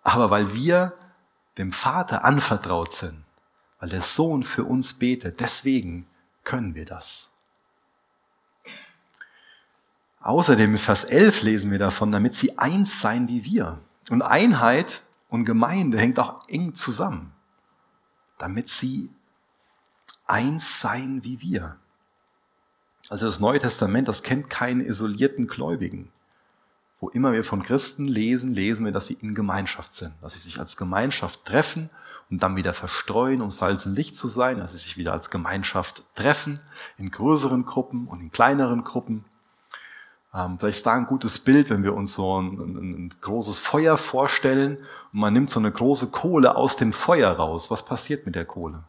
[0.02, 0.94] Aber weil wir
[1.58, 3.24] dem Vater anvertraut sind,
[3.78, 6.08] weil der Sohn für uns betet, deswegen
[6.44, 7.30] können wir das.
[10.20, 13.78] Außerdem in Vers 11 lesen wir davon, damit sie eins seien wie wir.
[14.10, 17.32] Und Einheit und Gemeinde hängt auch eng zusammen,
[18.38, 19.10] damit sie
[20.26, 21.76] eins seien wie wir.
[23.08, 26.10] Also das Neue Testament, das kennt keinen isolierten Gläubigen.
[27.00, 30.40] Wo immer wir von Christen lesen, lesen wir, dass sie in Gemeinschaft sind, dass sie
[30.40, 31.90] sich als Gemeinschaft treffen
[32.28, 35.30] und dann wieder verstreuen, um Salz und Licht zu sein, dass sie sich wieder als
[35.30, 36.60] Gemeinschaft treffen,
[36.96, 39.24] in größeren Gruppen und in kleineren Gruppen.
[40.34, 43.60] Ähm, vielleicht ist da ein gutes Bild, wenn wir uns so ein, ein, ein, großes
[43.60, 44.76] Feuer vorstellen
[45.12, 47.70] und man nimmt so eine große Kohle aus dem Feuer raus.
[47.70, 48.84] Was passiert mit der Kohle?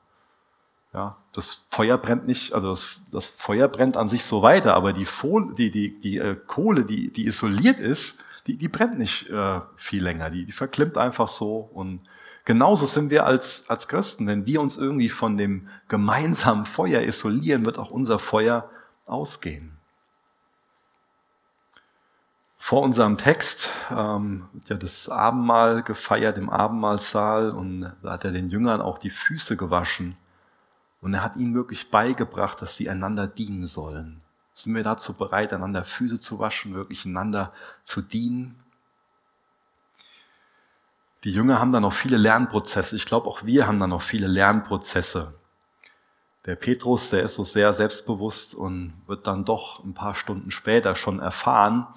[0.93, 4.91] Ja, das Feuer brennt nicht, also das, das Feuer brennt an sich so weiter, aber
[4.91, 9.30] die, Folie, die, die, die äh, Kohle, die, die isoliert ist, die, die brennt nicht
[9.30, 11.69] äh, viel länger, die, die verklimmt einfach so.
[11.73, 12.02] Und
[12.43, 14.25] genauso sind wir als, als Christen.
[14.25, 18.69] Wenn wir uns irgendwie von dem gemeinsamen Feuer isolieren, wird auch unser Feuer
[19.06, 19.78] ausgehen.
[22.61, 28.49] Vor unserem Text ähm, ja das Abendmahl gefeiert im Abendmahlsaal und da hat er den
[28.49, 30.17] Jüngern auch die Füße gewaschen.
[31.01, 34.21] Und er hat ihnen wirklich beigebracht, dass sie einander dienen sollen.
[34.53, 38.61] Sind wir dazu bereit, einander Füße zu waschen, wirklich einander zu dienen?
[41.23, 42.97] Die Jünger haben da noch viele Lernprozesse.
[42.97, 45.33] Ich glaube, auch wir haben da noch viele Lernprozesse.
[46.45, 50.95] Der Petrus, der ist so sehr selbstbewusst und wird dann doch ein paar Stunden später
[50.95, 51.87] schon erfahren,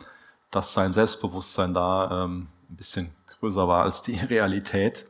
[0.53, 5.07] dass sein Selbstbewusstsein da ähm, ein bisschen größer war als die Realität.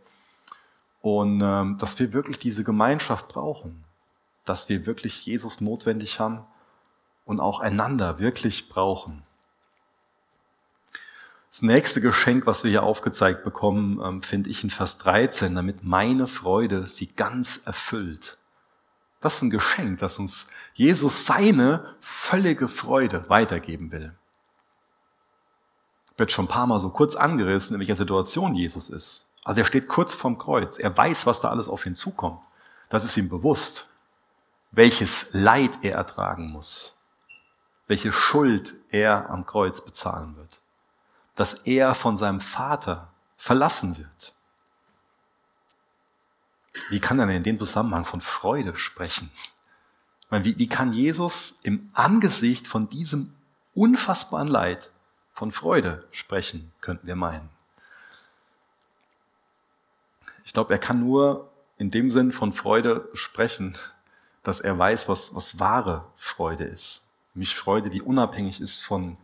[1.03, 3.85] Und ähm, dass wir wirklich diese Gemeinschaft brauchen,
[4.45, 6.47] dass wir wirklich Jesus notwendig haben
[7.25, 9.25] und auch einander wirklich brauchen.
[11.51, 15.83] Das nächste Geschenk, was wir hier aufgezeigt bekommen, ähm, finde ich in Vers 13, damit
[15.83, 18.39] meine Freude sie ganz erfüllt.
[19.21, 24.15] Das ist ein Geschenk, dass uns Jesus seine völlige Freude weitergeben will
[26.23, 29.29] wird schon ein paar Mal so kurz angerissen, in welcher Situation Jesus ist.
[29.43, 30.79] Also er steht kurz vorm Kreuz.
[30.79, 32.41] Er weiß, was da alles auf ihn zukommt.
[32.91, 33.89] Das ist ihm bewusst,
[34.71, 36.97] welches Leid er ertragen muss,
[37.89, 40.61] welche Schuld er am Kreuz bezahlen wird.
[41.35, 44.33] Dass er von seinem Vater verlassen wird.
[46.89, 49.33] Wie kann er denn in dem Zusammenhang von Freude sprechen?
[50.31, 53.35] Meine, wie, wie kann Jesus im Angesicht von diesem
[53.75, 54.92] unfassbaren Leid
[55.33, 57.49] von Freude sprechen, könnten wir meinen.
[60.45, 63.77] Ich glaube, er kann nur in dem Sinn von Freude sprechen,
[64.43, 67.05] dass er weiß, was, was wahre Freude ist.
[67.35, 69.17] Nämlich Freude, die unabhängig ist von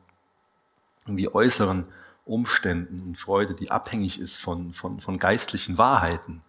[1.05, 1.87] irgendwie äußeren
[2.25, 6.42] Umständen und Freude, die abhängig ist von, von, von geistlichen Wahrheiten,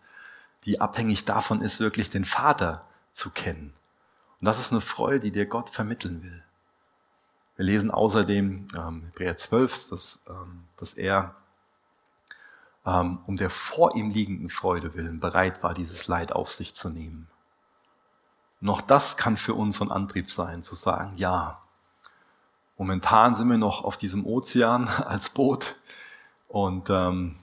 [0.65, 3.73] die abhängig davon ist, wirklich den Vater zu kennen.
[4.39, 6.43] Und das ist eine Freude, die dir Gott vermitteln will.
[7.59, 11.35] Wir lesen außerdem ähm, Hebräer 12, dass, ähm, dass er
[12.85, 16.89] ähm, um der vor ihm liegenden Freude willen bereit war, dieses Leid auf sich zu
[16.89, 17.27] nehmen.
[18.61, 21.59] Noch das kann für uns so ein Antrieb sein, zu sagen, ja,
[22.77, 25.75] momentan sind wir noch auf diesem Ozean als Boot
[26.47, 27.35] und ähm,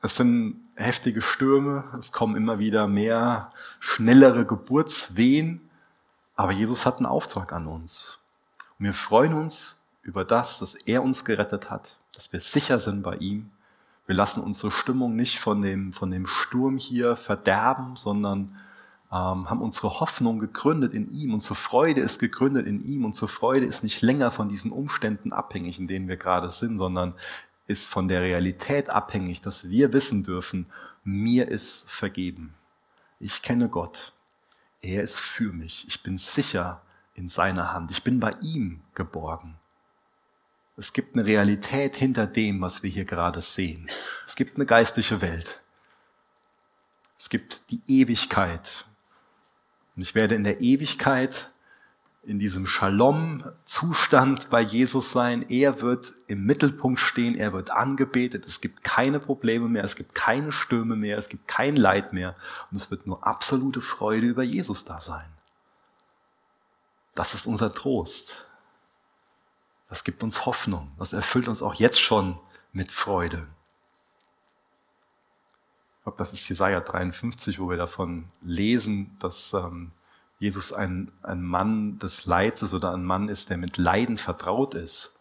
[0.00, 5.68] es sind heftige Stürme, es kommen immer wieder mehr schnellere Geburtswehen,
[6.34, 8.24] aber Jesus hat einen Auftrag an uns.
[8.78, 13.16] Wir freuen uns über das, dass er uns gerettet hat, dass wir sicher sind bei
[13.16, 13.50] ihm.
[14.06, 18.56] Wir lassen unsere Stimmung nicht von dem, von dem Sturm hier verderben, sondern
[19.10, 21.34] ähm, haben unsere Hoffnung gegründet in ihm.
[21.34, 23.04] Unsere Freude ist gegründet in ihm.
[23.04, 27.14] Unsere Freude ist nicht länger von diesen Umständen abhängig, in denen wir gerade sind, sondern
[27.66, 30.66] ist von der Realität abhängig, dass wir wissen dürfen,
[31.04, 32.54] mir ist vergeben.
[33.20, 34.12] Ich kenne Gott.
[34.80, 35.86] Er ist für mich.
[35.88, 36.80] Ich bin sicher
[37.18, 37.90] in seiner Hand.
[37.90, 39.56] Ich bin bei ihm geborgen.
[40.76, 43.90] Es gibt eine Realität hinter dem, was wir hier gerade sehen.
[44.24, 45.60] Es gibt eine geistliche Welt.
[47.18, 48.86] Es gibt die Ewigkeit.
[49.96, 51.50] Und ich werde in der Ewigkeit
[52.22, 55.44] in diesem Shalom-Zustand bei Jesus sein.
[55.48, 58.46] Er wird im Mittelpunkt stehen, er wird angebetet.
[58.46, 62.36] Es gibt keine Probleme mehr, es gibt keine Stürme mehr, es gibt kein Leid mehr.
[62.70, 65.37] Und es wird nur absolute Freude über Jesus da sein.
[67.18, 68.46] Das ist unser Trost.
[69.88, 70.92] Das gibt uns Hoffnung.
[71.00, 72.38] Das erfüllt uns auch jetzt schon
[72.72, 73.48] mit Freude.
[75.96, 79.90] Ich glaube, das ist Jesaja 53, wo wir davon lesen, dass ähm,
[80.38, 84.74] Jesus ein, ein Mann des Leids ist oder ein Mann ist, der mit Leiden vertraut
[84.74, 85.18] ist.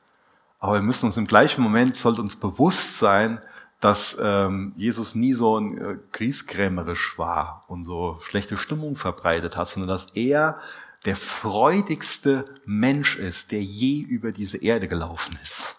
[0.59, 3.41] Aber wir müssen uns im gleichen Moment, sollte uns bewusst sein,
[3.79, 9.67] dass ähm, Jesus nie so ein äh, grieskrämerisch war und so schlechte Stimmung verbreitet hat,
[9.67, 10.59] sondern dass er
[11.07, 15.77] der freudigste Mensch ist, der je über diese Erde gelaufen ist.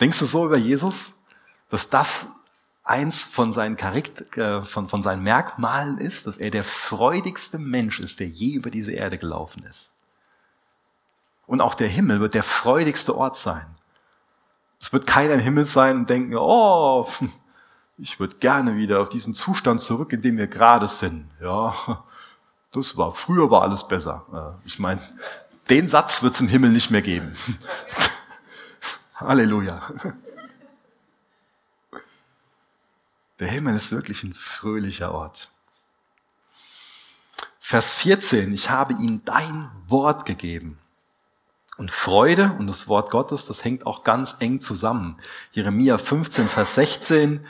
[0.00, 1.12] Denkst du so über Jesus?
[1.70, 2.26] Dass das
[2.82, 8.00] eins von seinen, Charakter, äh, von, von seinen Merkmalen ist, dass er der freudigste Mensch
[8.00, 9.92] ist, der je über diese Erde gelaufen ist.
[11.46, 13.66] Und auch der Himmel wird der freudigste Ort sein.
[14.80, 17.06] Es wird keiner im Himmel sein und denken, oh,
[17.96, 21.30] ich würde gerne wieder auf diesen Zustand zurück, in dem wir gerade sind.
[21.40, 22.02] Ja,
[22.72, 24.58] das war, früher war alles besser.
[24.62, 25.00] Äh, ich meine,
[25.68, 27.32] den Satz wird es im Himmel nicht mehr geben.
[29.14, 29.92] Halleluja.
[33.38, 35.50] Der Himmel ist wirklich ein fröhlicher Ort.
[37.60, 40.78] Vers 14, ich habe ihnen dein Wort gegeben.
[41.76, 45.18] Und Freude und das Wort Gottes, das hängt auch ganz eng zusammen.
[45.52, 47.46] Jeremia 15, Vers 16,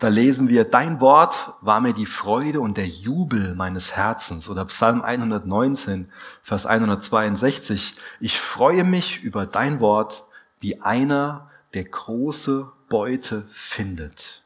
[0.00, 4.48] da lesen wir, dein Wort war mir die Freude und der Jubel meines Herzens.
[4.48, 6.10] Oder Psalm 119,
[6.42, 10.24] Vers 162, ich freue mich über dein Wort
[10.58, 14.42] wie einer, der große Beute findet.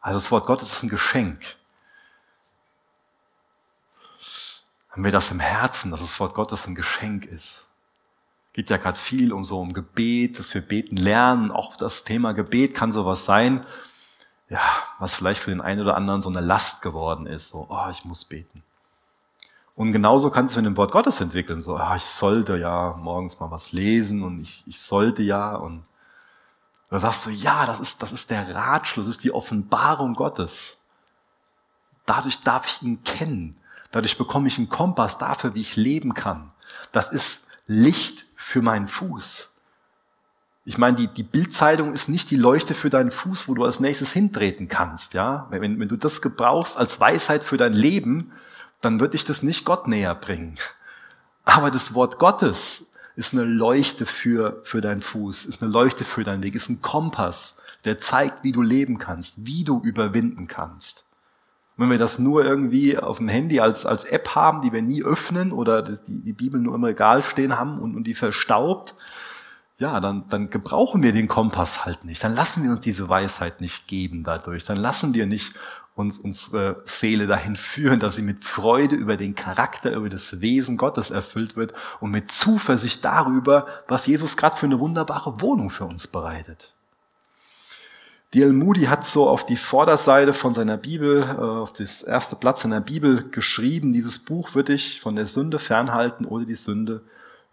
[0.00, 1.56] Also das Wort Gottes ist ein Geschenk.
[4.90, 7.66] Haben wir das im Herzen, dass das Wort Gottes ein Geschenk ist?
[8.52, 11.52] Geht ja gerade viel um so um Gebet, dass wir beten lernen.
[11.52, 13.64] Auch das Thema Gebet kann sowas sein,
[14.50, 14.60] ja,
[14.98, 17.48] was vielleicht für den einen oder anderen so eine Last geworden ist.
[17.48, 18.62] So, oh, ich muss beten.
[19.76, 21.62] Und genauso kann es in dem Wort Gottes entwickeln.
[21.62, 25.84] So, ah, ich sollte ja morgens mal was lesen und ich, ich sollte ja und
[26.90, 30.76] da sagst du, ja, das ist, das ist der Ratschluss, das ist die Offenbarung Gottes.
[32.04, 33.56] Dadurch darf ich ihn kennen.
[33.92, 36.50] Dadurch bekomme ich einen Kompass dafür, wie ich leben kann.
[36.90, 39.49] Das ist Licht für meinen Fuß.
[40.64, 43.80] Ich meine, die, die Bildzeitung ist nicht die Leuchte für deinen Fuß, wo du als
[43.80, 45.14] nächstes hintreten kannst.
[45.14, 45.46] Ja?
[45.50, 48.32] Wenn, wenn du das gebrauchst als Weisheit für dein Leben,
[48.80, 50.56] dann wird dich das nicht Gott näher bringen.
[51.44, 52.86] Aber das Wort Gottes
[53.16, 56.80] ist eine Leuchte für, für deinen Fuß, ist eine Leuchte für deinen Weg, ist ein
[56.80, 61.04] Kompass, der zeigt, wie du leben kannst, wie du überwinden kannst.
[61.76, 64.82] Und wenn wir das nur irgendwie auf dem Handy als, als App haben, die wir
[64.82, 68.94] nie öffnen oder die, die Bibel nur im Regal stehen haben und, und die verstaubt,
[69.80, 72.22] ja, dann, dann gebrauchen wir den Kompass halt nicht.
[72.22, 74.64] Dann lassen wir uns diese Weisheit nicht geben dadurch.
[74.64, 75.54] Dann lassen wir nicht
[75.94, 80.76] uns unsere Seele dahin führen, dass sie mit Freude über den Charakter, über das Wesen
[80.76, 85.86] Gottes erfüllt wird und mit Zuversicht darüber, was Jesus gerade für eine wunderbare Wohnung für
[85.86, 86.74] uns bereitet.
[88.34, 88.52] D.L.
[88.52, 92.82] Moody hat so auf die Vorderseite von seiner Bibel, äh, auf das erste Blatt seiner
[92.82, 97.00] Bibel geschrieben, dieses Buch wird dich von der Sünde fernhalten oder die Sünde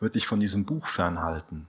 [0.01, 1.67] wird dich von diesem Buch fernhalten.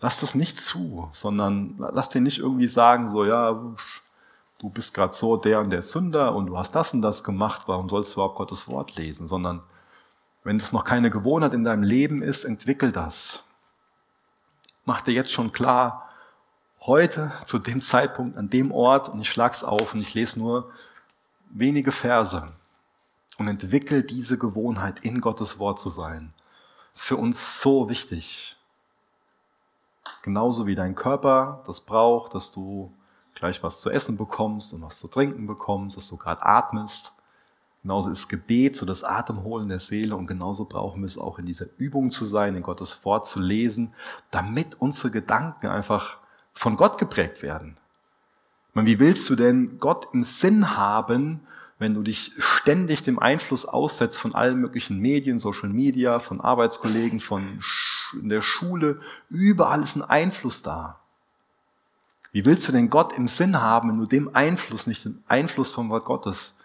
[0.00, 3.52] Lass das nicht zu, sondern lass dir nicht irgendwie sagen, so, ja,
[4.58, 7.62] du bist gerade so der und der Sünder und du hast das und das gemacht,
[7.66, 9.26] warum sollst du überhaupt Gottes Wort lesen?
[9.26, 9.62] Sondern
[10.44, 13.44] wenn es noch keine Gewohnheit in deinem Leben ist, entwickel das.
[14.84, 16.08] Mach dir jetzt schon klar,
[16.80, 20.70] heute, zu dem Zeitpunkt, an dem Ort, und ich schlag's auf und ich lese nur
[21.50, 22.48] wenige Verse
[23.36, 26.32] und entwickel diese Gewohnheit, in Gottes Wort zu sein.
[26.92, 28.57] Das ist für uns so wichtig.
[30.22, 32.92] Genauso wie dein Körper das braucht, dass du
[33.34, 37.12] gleich was zu essen bekommst und was zu trinken bekommst, dass du gerade atmest.
[37.82, 41.46] Genauso ist Gebet so das Atemholen der Seele und genauso brauchen wir es auch in
[41.46, 43.94] dieser Übung zu sein, in Gottes Wort zu lesen,
[44.30, 46.18] damit unsere Gedanken einfach
[46.52, 47.76] von Gott geprägt werden.
[48.74, 51.40] Meine, wie willst du denn Gott im Sinn haben,
[51.78, 57.20] wenn du dich ständig dem Einfluss aussetzt von allen möglichen Medien, Social Media, von Arbeitskollegen,
[57.20, 57.60] von
[58.14, 60.98] in der Schule, überall ist ein Einfluss da.
[62.32, 65.72] Wie willst du denn Gott im Sinn haben, wenn du dem Einfluss nicht den Einfluss
[65.72, 66.58] vom Wort Gottes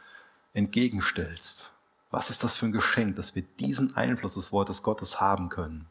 [0.54, 1.72] entgegenstellst?
[2.12, 5.88] Was ist das für ein Geschenk, dass wir diesen Einfluss des Wortes Gottes haben können?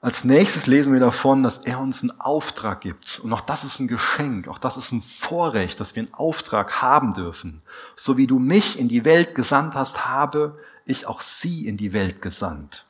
[0.00, 3.18] Als nächstes lesen wir davon, dass er uns einen Auftrag gibt.
[3.20, 6.82] Und auch das ist ein Geschenk, auch das ist ein Vorrecht, dass wir einen Auftrag
[6.82, 7.62] haben dürfen.
[7.96, 11.92] So wie du mich in die Welt gesandt hast, habe ich auch sie in die
[11.92, 12.86] Welt gesandt.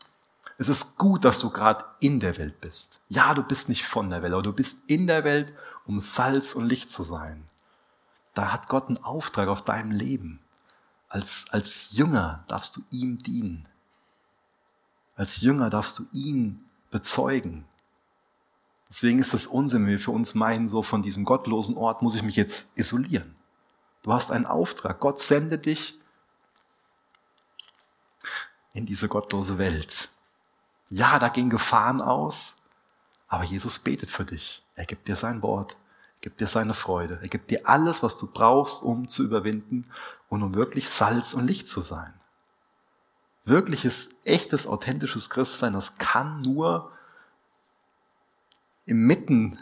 [0.58, 3.00] Es ist gut, dass du gerade in der Welt bist.
[3.08, 5.52] Ja, du bist nicht von der Welt, aber du bist in der Welt,
[5.84, 7.44] um Salz und Licht zu sein.
[8.34, 10.40] Da hat Gott einen Auftrag auf deinem Leben.
[11.08, 13.68] Als, als Jünger darfst du ihm dienen.
[15.14, 17.64] Als Jünger darfst du ihn bezeugen.
[18.88, 22.14] Deswegen ist das Unsinn, wenn wir für uns meinen, so von diesem gottlosen Ort muss
[22.14, 23.34] ich mich jetzt isolieren.
[24.02, 25.00] Du hast einen Auftrag.
[25.00, 25.98] Gott sendet dich
[28.72, 30.08] in diese gottlose Welt.
[30.88, 32.54] Ja, da gehen Gefahren aus,
[33.26, 34.62] aber Jesus betet für dich.
[34.76, 38.16] Er gibt dir sein Wort, er gibt dir seine Freude, er gibt dir alles, was
[38.18, 39.90] du brauchst, um zu überwinden
[40.28, 42.12] und um wirklich Salz und Licht zu sein.
[43.46, 46.92] Wirkliches, echtes, authentisches Christsein, das kann nur
[48.84, 49.58] inmitten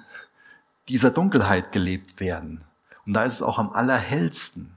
[0.89, 2.65] dieser Dunkelheit gelebt werden.
[3.07, 4.75] Und da ist es auch am allerhellsten.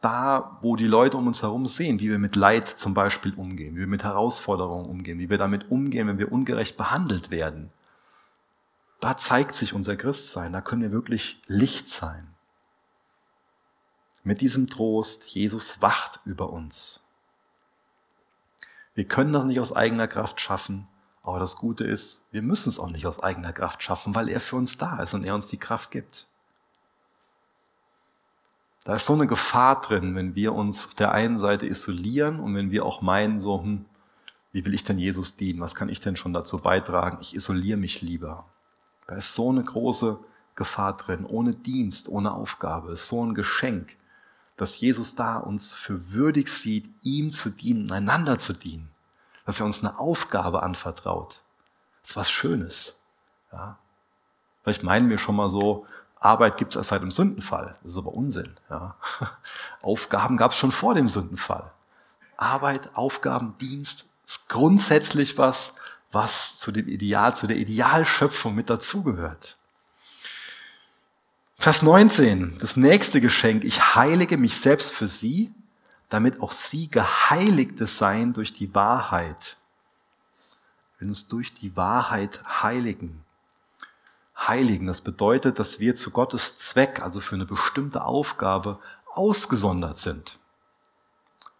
[0.00, 3.74] da, wo die Leute um uns herum sehen, wie wir mit Leid zum Beispiel umgehen,
[3.74, 7.70] wie wir mit Herausforderungen umgehen, wie wir damit umgehen, wenn wir ungerecht behandelt werden.
[9.00, 12.28] Da zeigt sich unser Christsein, da können wir wirklich Licht sein.
[14.24, 17.08] Mit diesem Trost, Jesus wacht über uns.
[18.94, 20.88] Wir können das nicht aus eigener Kraft schaffen,
[21.22, 24.40] aber das Gute ist, wir müssen es auch nicht aus eigener Kraft schaffen, weil er
[24.40, 26.26] für uns da ist und er uns die Kraft gibt.
[28.84, 32.54] Da ist so eine Gefahr drin, wenn wir uns auf der einen Seite isolieren und
[32.54, 33.84] wenn wir auch meinen, so, hm,
[34.52, 35.60] wie will ich denn Jesus dienen?
[35.60, 37.18] Was kann ich denn schon dazu beitragen?
[37.20, 38.46] Ich isoliere mich lieber.
[39.06, 40.18] Da ist so eine große
[40.54, 42.92] Gefahr drin, ohne Dienst, ohne Aufgabe.
[42.92, 43.96] Ist so ein Geschenk,
[44.58, 48.90] dass Jesus da uns für würdig sieht, ihm zu dienen, einander zu dienen.
[49.46, 51.40] Dass er uns eine Aufgabe anvertraut.
[52.02, 53.00] Das ist was Schönes.
[53.52, 53.78] Ja.
[54.62, 55.86] Vielleicht meinen wir schon mal so,
[56.20, 57.76] Arbeit gibt es erst seit dem Sündenfall.
[57.82, 58.56] Das ist aber Unsinn.
[58.68, 58.96] Ja.
[59.82, 61.70] Aufgaben gab es schon vor dem Sündenfall.
[62.36, 65.74] Arbeit, Aufgaben, Dienst ist grundsätzlich was,
[66.10, 69.57] was zu dem Ideal, zu der Idealschöpfung mit dazugehört.
[71.58, 73.64] Vers 19, das nächste Geschenk.
[73.64, 75.52] Ich heilige mich selbst für sie,
[76.08, 79.56] damit auch sie Geheiligte seien durch die Wahrheit.
[80.98, 83.24] Wir uns durch die Wahrheit heiligen
[84.46, 84.86] heiligen.
[84.86, 88.78] Das bedeutet, dass wir zu Gottes Zweck, also für eine bestimmte Aufgabe,
[89.12, 90.38] ausgesondert sind.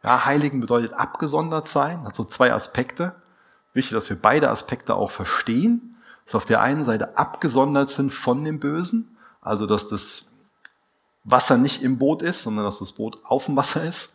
[0.04, 3.14] Ja, heiligen bedeutet abgesondert sein, hat so zwei Aspekte.
[3.72, 5.96] Wichtig, dass wir beide Aspekte auch verstehen.
[6.24, 9.16] Dass wir auf der einen Seite abgesondert sind von dem Bösen,
[9.48, 10.30] also dass das
[11.24, 14.12] Wasser nicht im Boot ist, sondern dass das Boot auf dem Wasser ist.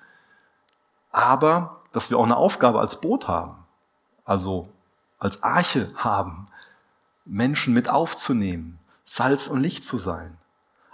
[1.12, 3.56] Aber dass wir auch eine Aufgabe als Boot haben,
[4.26, 4.70] also
[5.18, 6.48] als Arche haben,
[7.26, 10.38] Menschen mit aufzunehmen, Salz und Licht zu sein.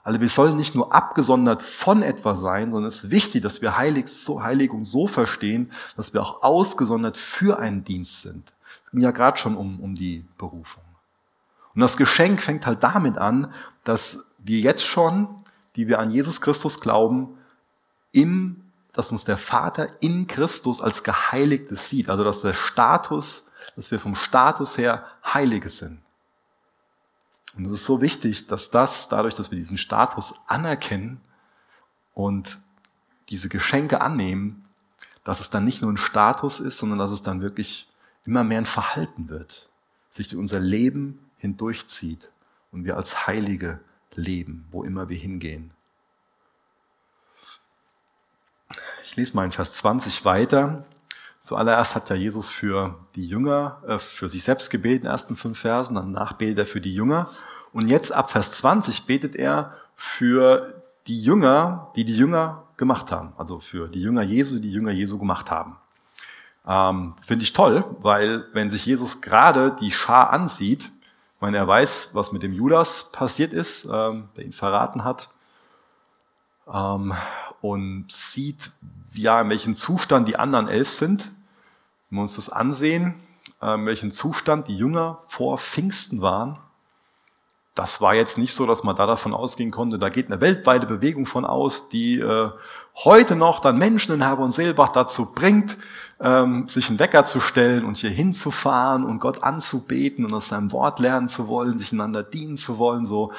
[0.04, 3.78] Also wir sollen nicht nur abgesondert von etwas sein, sondern es ist wichtig, dass wir
[3.78, 8.54] Heiligung so verstehen, dass wir auch ausgesondert für einen Dienst sind.
[8.86, 10.84] Es ging ja gerade schon um, um die Berufung.
[11.76, 15.44] Und das Geschenk fängt halt damit an, dass wir jetzt schon,
[15.76, 17.38] die wir an Jesus Christus glauben,
[18.12, 18.64] im,
[18.94, 22.10] dass uns der Vater in Christus als Geheiligtes sieht.
[22.10, 26.00] Also dass der Status, dass wir vom Status her Heilige sind.
[27.56, 31.22] Und es ist so wichtig, dass das, dadurch, dass wir diesen Status anerkennen
[32.14, 32.60] und
[33.30, 34.66] diese Geschenke annehmen,
[35.24, 37.88] dass es dann nicht nur ein Status ist, sondern dass es dann wirklich
[38.26, 39.70] immer mehr ein Verhalten wird,
[40.10, 42.32] sich durch unser Leben hindurchzieht
[42.72, 43.80] und wir als Heilige
[44.16, 45.72] leben, wo immer wir hingehen.
[49.04, 50.86] Ich lese mal in Vers 20 weiter.
[51.42, 55.96] Zuallererst hat ja Jesus für die Jünger, äh, für sich selbst den ersten fünf Versen,
[55.96, 57.32] danach betet er für die Jünger.
[57.74, 63.34] Und jetzt ab Vers 20 betet er für die Jünger, die die Jünger gemacht haben.
[63.38, 65.78] Also für die Jünger Jesu, die die Jünger Jesu gemacht haben.
[66.68, 70.92] Ähm, Finde ich toll, weil wenn sich Jesus gerade die Schar ansieht,
[71.40, 75.30] ich meine, er weiß, was mit dem Judas passiert ist, ähm, der ihn verraten hat,
[76.68, 77.14] ähm,
[77.62, 78.74] und sieht,
[79.14, 81.32] ja, in welchem Zustand die anderen elf sind.
[82.10, 83.16] Wenn wir uns das ansehen,
[83.62, 86.60] in welchem Zustand die Jünger vor Pfingsten waren,
[87.80, 90.86] das war jetzt nicht so, dass man da davon ausgehen konnte, da geht eine weltweite
[90.86, 92.50] Bewegung von aus, die äh,
[93.06, 95.78] heute noch dann Menschen in Herber und Seelbach dazu bringt,
[96.20, 100.74] ähm, sich einen Wecker zu stellen und hier hinzufahren und Gott anzubeten und aus seinem
[100.74, 103.06] Wort lernen zu wollen, sich einander dienen zu wollen.
[103.06, 103.32] So,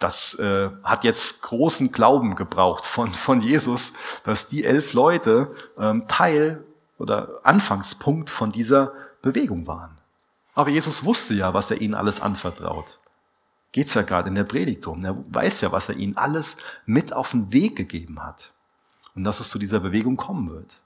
[0.00, 3.92] das äh, hat jetzt großen Glauben gebraucht von, von Jesus,
[4.24, 6.64] dass die elf Leute ähm, Teil
[6.98, 8.92] oder Anfangspunkt von dieser
[9.22, 9.96] Bewegung waren.
[10.56, 12.98] Aber Jesus wusste ja, was er ihnen alles anvertraut.
[13.74, 15.04] Geht's ja gerade in der Predigt drum.
[15.04, 18.52] Er weiß ja, was er ihnen alles mit auf den Weg gegeben hat.
[19.16, 20.80] Und dass es zu dieser Bewegung kommen wird.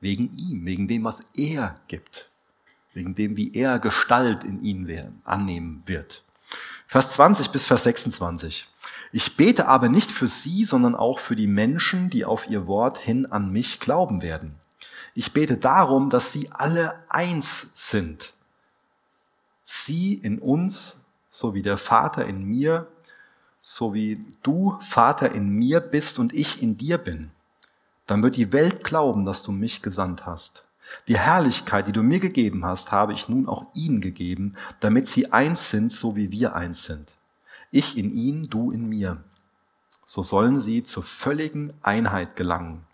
[0.00, 2.30] Wegen ihm, wegen dem, was er gibt.
[2.94, 6.24] Wegen dem, wie er Gestalt in ihnen annehmen wird.
[6.86, 8.66] Vers 20 bis Vers 26.
[9.12, 12.96] Ich bete aber nicht für sie, sondern auch für die Menschen, die auf ihr Wort
[12.96, 14.54] hin an mich glauben werden.
[15.14, 18.32] Ich bete darum, dass sie alle eins sind.
[19.62, 20.99] Sie in uns,
[21.30, 22.88] so wie der Vater in mir,
[23.62, 27.30] so wie du, Vater, in mir bist und ich in dir bin.
[28.06, 30.64] Dann wird die Welt glauben, dass du mich gesandt hast.
[31.06, 35.32] Die Herrlichkeit, die du mir gegeben hast, habe ich nun auch ihnen gegeben, damit sie
[35.32, 37.14] eins sind, so wie wir eins sind.
[37.70, 39.22] Ich in ihnen, du in mir.
[40.04, 42.84] So sollen sie zur völligen Einheit gelangen,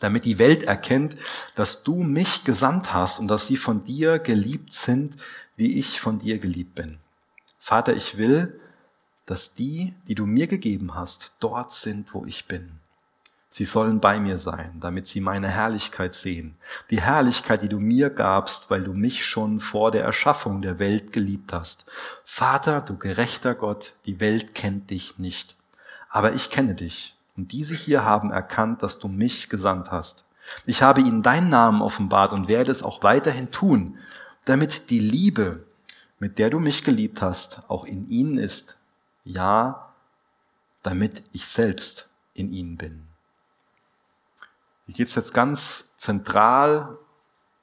[0.00, 1.16] damit die Welt erkennt,
[1.54, 5.16] dass du mich gesandt hast und dass sie von dir geliebt sind,
[5.56, 6.98] wie ich von dir geliebt bin.
[7.66, 8.60] Vater, ich will,
[9.24, 12.72] dass die, die du mir gegeben hast, dort sind, wo ich bin.
[13.48, 16.56] Sie sollen bei mir sein, damit sie meine Herrlichkeit sehen.
[16.90, 21.14] Die Herrlichkeit, die du mir gabst, weil du mich schon vor der Erschaffung der Welt
[21.14, 21.86] geliebt hast.
[22.26, 25.56] Vater, du gerechter Gott, die Welt kennt dich nicht.
[26.10, 27.16] Aber ich kenne dich.
[27.34, 30.26] Und diese hier haben erkannt, dass du mich gesandt hast.
[30.66, 33.96] Ich habe ihnen deinen Namen offenbart und werde es auch weiterhin tun,
[34.44, 35.64] damit die Liebe,
[36.24, 38.78] mit der du mich geliebt hast, auch in ihnen ist.
[39.24, 39.92] Ja,
[40.82, 43.06] damit ich selbst in ihnen bin.
[44.86, 46.96] Hier geht es jetzt ganz zentral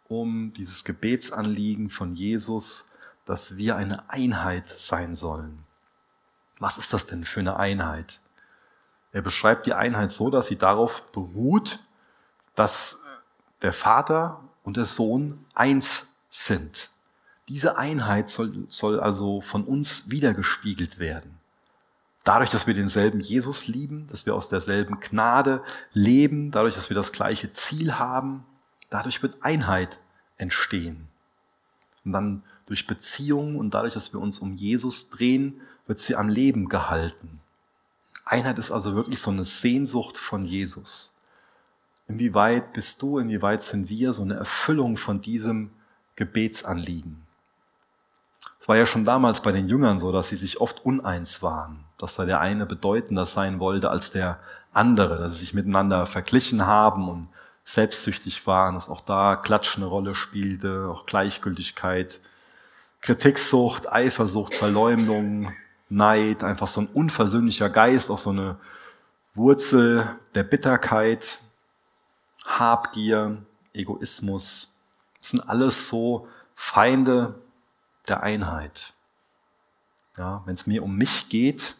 [0.07, 2.87] um dieses Gebetsanliegen von Jesus,
[3.25, 5.63] dass wir eine Einheit sein sollen.
[6.59, 8.19] Was ist das denn für eine Einheit?
[9.11, 11.79] Er beschreibt die Einheit so, dass sie darauf beruht,
[12.53, 12.99] dass
[13.63, 16.90] der Vater und der Sohn eins sind.
[17.51, 21.37] Diese Einheit soll, soll also von uns wiedergespiegelt werden.
[22.23, 26.95] Dadurch, dass wir denselben Jesus lieben, dass wir aus derselben Gnade leben, dadurch, dass wir
[26.95, 28.45] das gleiche Ziel haben,
[28.89, 29.99] dadurch wird Einheit
[30.37, 31.09] entstehen.
[32.05, 36.29] Und dann durch Beziehungen und dadurch, dass wir uns um Jesus drehen, wird sie am
[36.29, 37.41] Leben gehalten.
[38.23, 41.19] Einheit ist also wirklich so eine Sehnsucht von Jesus.
[42.07, 45.71] Inwieweit bist du, inwieweit sind wir so eine Erfüllung von diesem
[46.15, 47.20] Gebetsanliegen?
[48.61, 51.83] Es war ja schon damals bei den Jüngern so, dass sie sich oft uneins waren,
[51.97, 54.37] dass da der eine bedeutender sein wollte als der
[54.71, 57.27] andere, dass sie sich miteinander verglichen haben und
[57.63, 62.19] selbstsüchtig waren, dass auch da Klatsch eine Rolle spielte, auch Gleichgültigkeit,
[63.01, 65.51] Kritiksucht, Eifersucht, Verleumdung,
[65.89, 68.57] Neid, einfach so ein unversöhnlicher Geist, auch so eine
[69.33, 71.39] Wurzel der Bitterkeit,
[72.45, 73.41] Habgier,
[73.73, 74.79] Egoismus.
[75.19, 77.33] Das sind alles so Feinde
[78.07, 78.93] der Einheit.
[80.17, 81.75] Ja, Wenn es mir um mich geht,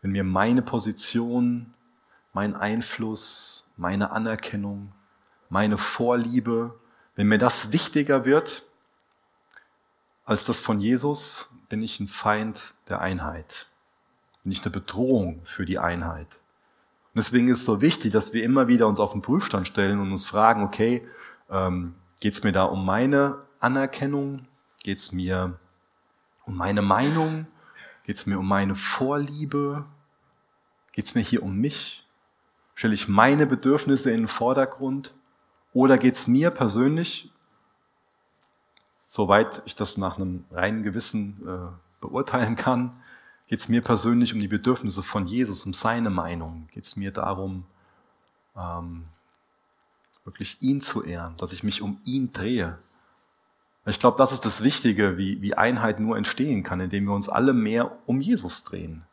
[0.00, 1.74] wenn mir meine Position,
[2.32, 4.92] mein Einfluss, meine Anerkennung,
[5.48, 6.78] meine Vorliebe,
[7.14, 8.64] wenn mir das wichtiger wird
[10.24, 13.66] als das von Jesus, bin ich ein Feind der Einheit.
[14.42, 16.28] Bin ich eine Bedrohung für die Einheit.
[17.14, 20.00] Und deswegen ist es so wichtig, dass wir immer wieder uns auf den Prüfstand stellen
[20.00, 21.06] und uns fragen, okay,
[21.50, 24.46] ähm, geht es mir da um meine Anerkennung?
[24.82, 25.58] Geht es mir
[26.44, 27.46] um meine Meinung?
[28.04, 29.84] Geht es mir um meine Vorliebe?
[30.92, 32.04] Geht es mir hier um mich?
[32.74, 35.14] Stelle ich meine Bedürfnisse in den Vordergrund?
[35.72, 37.30] Oder geht es mir persönlich,
[38.96, 43.00] soweit ich das nach einem reinen Gewissen äh, beurteilen kann,
[43.46, 46.68] geht es mir persönlich um die Bedürfnisse von Jesus, um seine Meinung?
[46.72, 47.64] Geht es mir darum,
[48.56, 49.04] ähm,
[50.24, 52.78] wirklich ihn zu ehren, dass ich mich um ihn drehe?
[53.84, 57.28] Ich glaube, das ist das Wichtige, wie, wie Einheit nur entstehen kann, indem wir uns
[57.28, 59.04] alle mehr um Jesus drehen.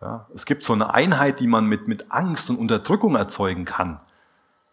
[0.00, 4.00] Ja, es gibt so eine Einheit, die man mit, mit Angst und Unterdrückung erzeugen kann.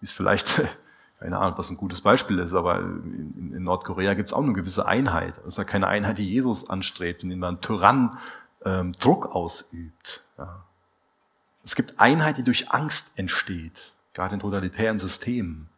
[0.01, 0.61] Ist vielleicht,
[1.19, 4.53] keine Ahnung, was ein gutes Beispiel ist, aber in, in Nordkorea gibt es auch eine
[4.53, 5.37] gewisse Einheit.
[5.37, 8.17] Das ist ja keine Einheit, die Jesus anstrebt, indem man Tyrann
[8.63, 10.23] ähm, Druck ausübt.
[10.37, 10.63] Ja.
[11.63, 15.69] Es gibt Einheit, die durch Angst entsteht, gerade in totalitären Systemen.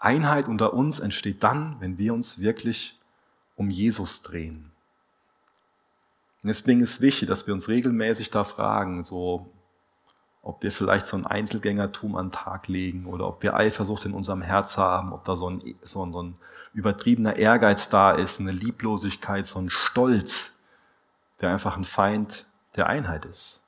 [0.00, 2.98] Einheit unter uns entsteht dann, wenn wir uns wirklich
[3.54, 4.72] um Jesus drehen.
[6.42, 9.50] Und deswegen ist wichtig, dass wir uns regelmäßig da fragen, so,
[10.42, 14.14] ob wir vielleicht so ein Einzelgängertum an den Tag legen oder ob wir Eifersucht in
[14.14, 16.36] unserem Herz haben, ob da so ein, so ein,
[16.72, 20.62] übertriebener Ehrgeiz da ist, eine Lieblosigkeit, so ein Stolz,
[21.40, 22.46] der einfach ein Feind
[22.76, 23.62] der Einheit ist.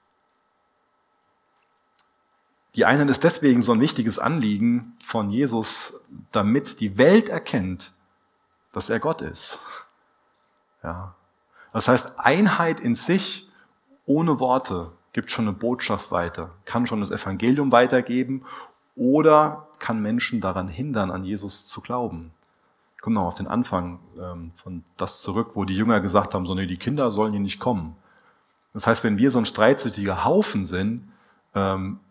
[2.75, 6.01] Die Einheit ist deswegen so ein wichtiges Anliegen von Jesus,
[6.31, 7.93] damit die Welt erkennt,
[8.73, 9.59] dass er Gott ist.
[10.83, 11.15] Ja.
[11.73, 13.49] Das heißt, Einheit in sich
[14.07, 18.45] ohne Worte gibt schon eine Botschaft weiter, kann schon das Evangelium weitergeben
[18.97, 22.33] oder kann Menschen daran hindern, an Jesus zu glauben.
[23.01, 26.55] Kommt noch auf den Anfang ähm, von das zurück, wo die Jünger gesagt haben, so
[26.55, 27.97] nee, die Kinder sollen hier nicht kommen.
[28.75, 31.13] Das heißt, wenn wir so ein streitsüchtiger Haufen sind,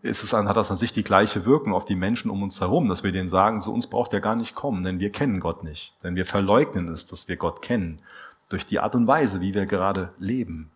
[0.02, 2.88] ist es, hat das an sich die gleiche Wirkung auf die Menschen um uns herum,
[2.88, 5.64] dass wir denen sagen, zu uns braucht er gar nicht kommen, denn wir kennen Gott
[5.64, 5.96] nicht.
[6.04, 8.00] Denn wir verleugnen es, dass wir Gott kennen,
[8.48, 10.70] durch die Art und Weise, wie wir gerade leben.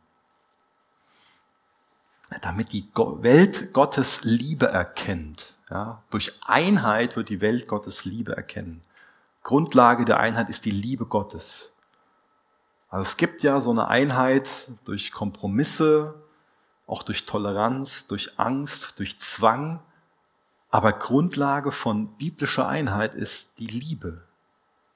[2.43, 5.59] Damit die Welt Gottes Liebe erkennt.
[5.71, 8.83] Ja, durch Einheit wird die Welt Gottes Liebe erkennen.
[9.45, 11.73] Grundlage der Einheit ist die Liebe Gottes.
[12.89, 14.49] Also es gibt ja so eine Einheit
[14.85, 16.15] durch Kompromisse,
[16.87, 19.81] auch durch Toleranz, durch Angst, durch Zwang.
[20.71, 24.23] Aber Grundlage von biblischer Einheit ist die Liebe.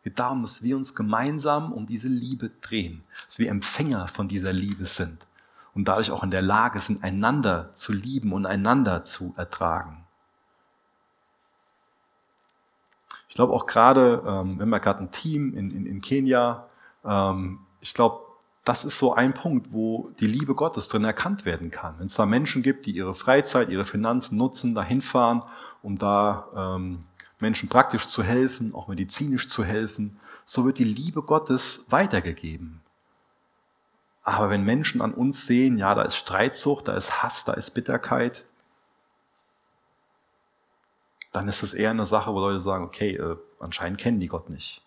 [0.04, 4.86] Darum, dass wir uns gemeinsam um diese Liebe drehen, dass wir Empfänger von dieser Liebe
[4.86, 5.26] sind
[5.74, 10.04] und dadurch auch in der Lage sind, einander zu lieben und einander zu ertragen.
[13.28, 16.66] Ich glaube auch gerade, ähm, wir gerade ein Team in, in, in Kenia,
[17.04, 18.29] ähm, ich glaube,
[18.70, 21.98] das ist so ein Punkt, wo die Liebe Gottes drin erkannt werden kann.
[21.98, 25.42] Wenn es da Menschen gibt, die ihre Freizeit, ihre Finanzen nutzen, dahin fahren,
[25.82, 27.02] um da ähm,
[27.40, 32.80] Menschen praktisch zu helfen, auch medizinisch zu helfen, so wird die Liebe Gottes weitergegeben.
[34.22, 37.72] Aber wenn Menschen an uns sehen, ja, da ist Streitsucht, da ist Hass, da ist
[37.72, 38.44] Bitterkeit,
[41.32, 44.48] dann ist es eher eine Sache, wo Leute sagen, okay, äh, anscheinend kennen die Gott
[44.48, 44.80] nicht.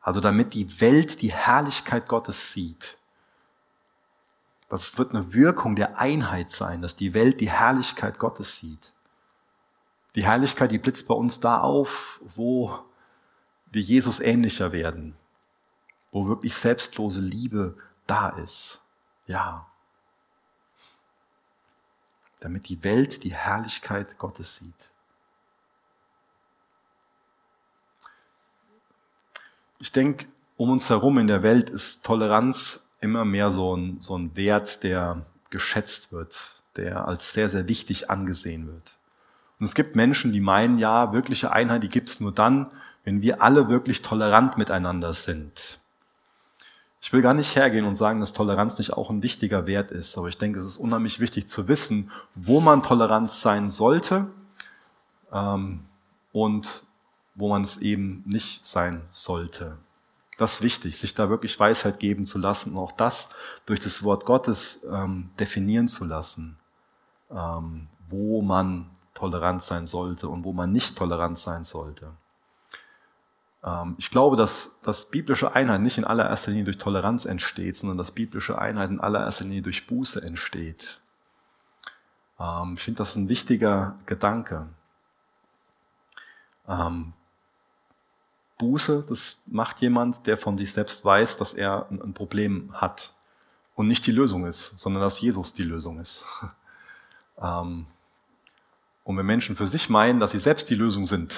[0.00, 2.96] Also damit die Welt die Herrlichkeit Gottes sieht,
[4.68, 8.92] das wird eine Wirkung der Einheit sein, dass die Welt die Herrlichkeit Gottes sieht.
[10.14, 12.78] Die Herrlichkeit, die blitzt bei uns da auf, wo
[13.66, 15.16] wir Jesus ähnlicher werden,
[16.12, 18.80] wo wirklich selbstlose Liebe da ist.
[19.26, 19.66] Ja.
[22.40, 24.90] Damit die Welt die Herrlichkeit Gottes sieht.
[29.78, 34.18] Ich denke, um uns herum in der Welt ist Toleranz immer mehr so ein, so
[34.18, 38.96] ein Wert, der geschätzt wird, der als sehr, sehr wichtig angesehen wird.
[39.60, 42.66] Und es gibt Menschen, die meinen, ja, wirkliche Einheit, die gibt es nur dann,
[43.04, 45.78] wenn wir alle wirklich tolerant miteinander sind.
[47.00, 50.16] Ich will gar nicht hergehen und sagen, dass Toleranz nicht auch ein wichtiger Wert ist,
[50.16, 54.26] aber ich denke, es ist unheimlich wichtig zu wissen, wo man tolerant sein sollte
[55.30, 55.84] ähm,
[56.32, 56.84] und
[57.34, 59.76] wo man es eben nicht sein sollte.
[60.36, 63.30] Das ist wichtig, sich da wirklich Weisheit geben zu lassen und auch das
[63.66, 66.58] durch das Wort Gottes ähm, definieren zu lassen,
[67.30, 72.10] ähm, wo man tolerant sein sollte und wo man nicht tolerant sein sollte.
[73.62, 77.98] Ähm, ich glaube, dass, dass biblische Einheit nicht in allererster Linie durch Toleranz entsteht, sondern
[77.98, 81.00] dass biblische Einheit in allererster Linie durch Buße entsteht.
[82.38, 84.68] Ähm, ich finde das ein wichtiger Gedanke.
[88.60, 93.14] Ähm, Buße, das macht jemand, der von sich selbst weiß, dass er ein Problem hat
[93.74, 96.24] und nicht die Lösung ist, sondern dass Jesus die Lösung ist.
[99.04, 101.34] Und wenn Menschen für sich meinen, dass sie selbst die Lösung sind,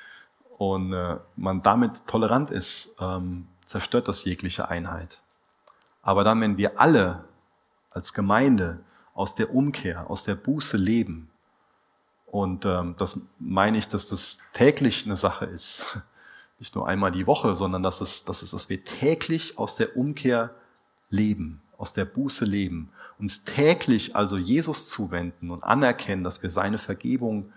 [0.58, 5.22] und äh, man damit tolerant ist, ähm, zerstört das jegliche Einheit.
[6.02, 7.24] Aber dann, wenn wir alle
[7.90, 8.80] als Gemeinde
[9.14, 11.30] aus der Umkehr, aus der Buße leben,
[12.26, 15.98] und ähm, das meine ich, dass das täglich eine Sache ist,
[16.60, 19.96] nicht nur einmal die Woche, sondern dass es, dass es, dass wir täglich aus der
[19.96, 20.54] Umkehr
[21.08, 26.78] leben, aus der Buße leben, uns täglich also Jesus zuwenden und anerkennen, dass wir seine
[26.78, 27.52] Vergebung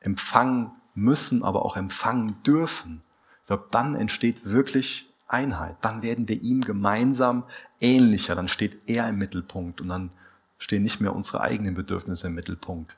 [0.00, 3.02] empfangen müssen, aber auch empfangen dürfen.
[3.40, 5.76] Ich glaube, dann entsteht wirklich Einheit.
[5.80, 7.44] Dann werden wir ihm gemeinsam
[7.80, 8.34] ähnlicher.
[8.34, 10.10] Dann steht er im Mittelpunkt und dann
[10.58, 12.96] stehen nicht mehr unsere eigenen Bedürfnisse im Mittelpunkt.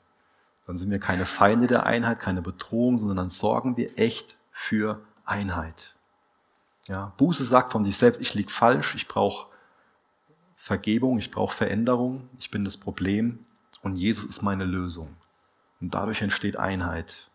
[0.65, 4.99] Dann sind wir keine Feinde der Einheit, keine Bedrohung, sondern dann sorgen wir echt für
[5.25, 5.95] Einheit.
[6.87, 9.47] Ja, Buße sagt von sich selbst, ich lieg falsch, ich brauche
[10.55, 13.45] Vergebung, ich brauche Veränderung, ich bin das Problem
[13.81, 15.15] und Jesus ist meine Lösung.
[15.79, 17.29] Und dadurch entsteht Einheit.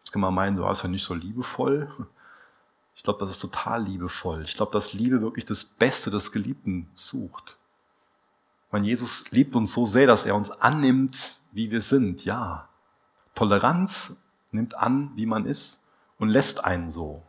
[0.00, 1.90] Jetzt kann man meinen, du warst ja nicht so liebevoll.
[2.94, 4.42] Ich glaube, das ist total liebevoll.
[4.42, 7.58] Ich glaube, dass Liebe wirklich das Beste des Geliebten sucht.
[8.70, 12.24] Weil Jesus liebt uns so sehr, dass er uns annimmt, wie wir sind.
[12.24, 12.68] Ja.
[13.34, 14.16] Toleranz
[14.50, 15.85] nimmt an, wie man ist
[16.18, 17.22] und lässt einen so.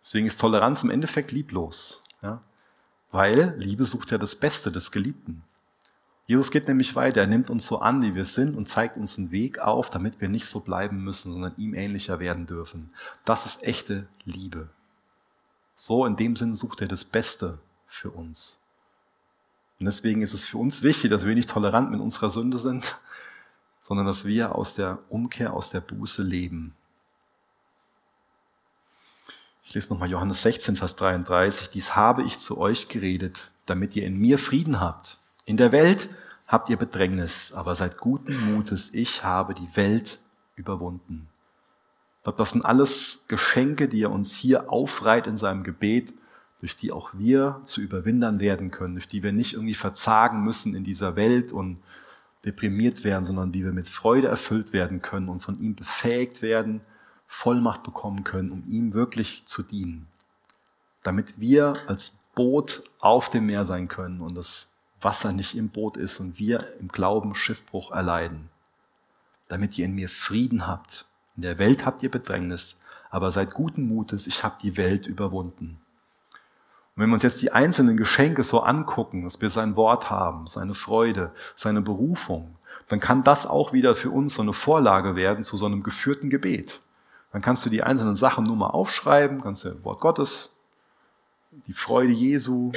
[0.00, 2.02] Deswegen ist Toleranz im Endeffekt lieblos.
[2.22, 2.42] Ja?
[3.10, 5.42] Weil Liebe sucht ja das Beste des Geliebten.
[6.26, 9.18] Jesus geht nämlich weiter, er nimmt uns so an, wie wir sind und zeigt uns
[9.18, 12.90] einen Weg auf, damit wir nicht so bleiben müssen, sondern ihm ähnlicher werden dürfen.
[13.24, 14.68] Das ist echte Liebe.
[15.74, 18.64] So in dem Sinn sucht er das Beste für uns.
[19.80, 23.00] Und deswegen ist es für uns wichtig, dass wir nicht tolerant mit unserer Sünde sind,
[23.80, 26.76] sondern dass wir aus der Umkehr, aus der Buße leben.
[29.70, 31.70] Ich lese nochmal Johannes 16, Vers 33.
[31.70, 35.18] Dies habe ich zu euch geredet, damit ihr in mir Frieden habt.
[35.44, 36.08] In der Welt
[36.48, 40.18] habt ihr Bedrängnis, aber seid guten Mutes, ich habe die Welt
[40.56, 41.28] überwunden.
[42.24, 46.14] Glaube, das sind alles Geschenke, die er uns hier aufreiht in seinem Gebet,
[46.58, 50.74] durch die auch wir zu Überwindern werden können, durch die wir nicht irgendwie verzagen müssen
[50.74, 51.80] in dieser Welt und
[52.44, 56.80] deprimiert werden, sondern wie wir mit Freude erfüllt werden können und von ihm befähigt werden,
[57.32, 60.08] Vollmacht bekommen können, um ihm wirklich zu dienen.
[61.04, 65.96] Damit wir als Boot auf dem Meer sein können und das Wasser nicht im Boot
[65.96, 68.50] ist und wir im Glauben Schiffbruch erleiden.
[69.48, 71.06] Damit ihr in mir Frieden habt.
[71.36, 75.78] In der Welt habt ihr Bedrängnis, aber seid guten Mutes, ich habe die Welt überwunden.
[76.96, 80.48] Und wenn wir uns jetzt die einzelnen Geschenke so angucken, dass wir sein Wort haben,
[80.48, 82.56] seine Freude, seine Berufung,
[82.88, 86.28] dann kann das auch wieder für uns so eine Vorlage werden zu so einem geführten
[86.28, 86.82] Gebet.
[87.32, 90.60] Dann kannst du die einzelnen Sachen nur mal aufschreiben, kannst du Wort Gottes,
[91.66, 92.72] die Freude Jesu,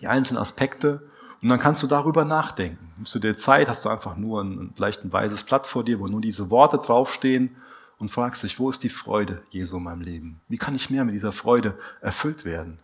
[0.00, 1.02] die einzelnen Aspekte
[1.42, 2.92] und dann kannst du darüber nachdenken.
[2.96, 6.00] Nimmst du dir Zeit, hast du einfach nur ein, vielleicht ein weißes Blatt vor dir,
[6.00, 7.56] wo nur diese Worte draufstehen
[7.98, 10.40] und fragst dich, wo ist die Freude Jesu in meinem Leben?
[10.48, 12.78] Wie kann ich mehr mit dieser Freude erfüllt werden?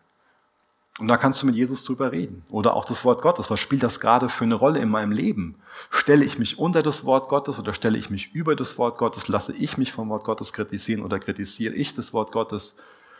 [1.00, 2.44] Und da kannst du mit Jesus drüber reden.
[2.50, 3.50] Oder auch das Wort Gottes.
[3.50, 5.56] Was spielt das gerade für eine Rolle in meinem Leben?
[5.88, 9.26] Stelle ich mich unter das Wort Gottes oder stelle ich mich über das Wort Gottes?
[9.26, 12.76] Lasse ich mich vom Wort Gottes kritisieren oder kritisiere ich das Wort Gottes?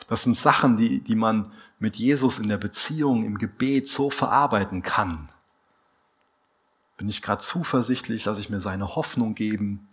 [0.09, 4.83] Das sind Sachen, die, die man mit Jesus in der Beziehung, im Gebet so verarbeiten
[4.83, 5.31] kann.
[6.99, 9.89] Bin ich gerade zuversichtlich, lasse ich mir seine Hoffnung geben?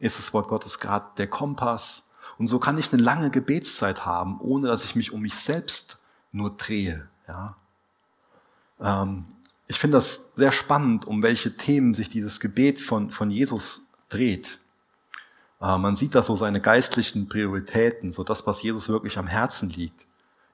[0.00, 2.10] Ist das Wort Gottes gerade der Kompass?
[2.36, 5.98] Und so kann ich eine lange Gebetszeit haben, ohne dass ich mich um mich selbst
[6.34, 7.08] nur drehe.
[7.28, 7.56] Ja?
[8.80, 9.24] Ähm,
[9.66, 14.58] ich finde das sehr spannend, um welche Themen sich dieses Gebet von, von Jesus dreht.
[15.60, 19.70] Äh, man sieht da so seine geistlichen Prioritäten, so das, was Jesus wirklich am Herzen
[19.70, 20.06] liegt.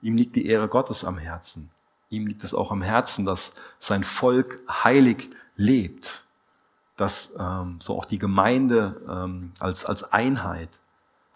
[0.03, 1.71] Ihm liegt die Ehre Gottes am Herzen.
[2.09, 6.25] Ihm liegt es auch am Herzen, dass sein Volk heilig lebt,
[6.97, 10.69] dass ähm, so auch die Gemeinde ähm, als, als Einheit,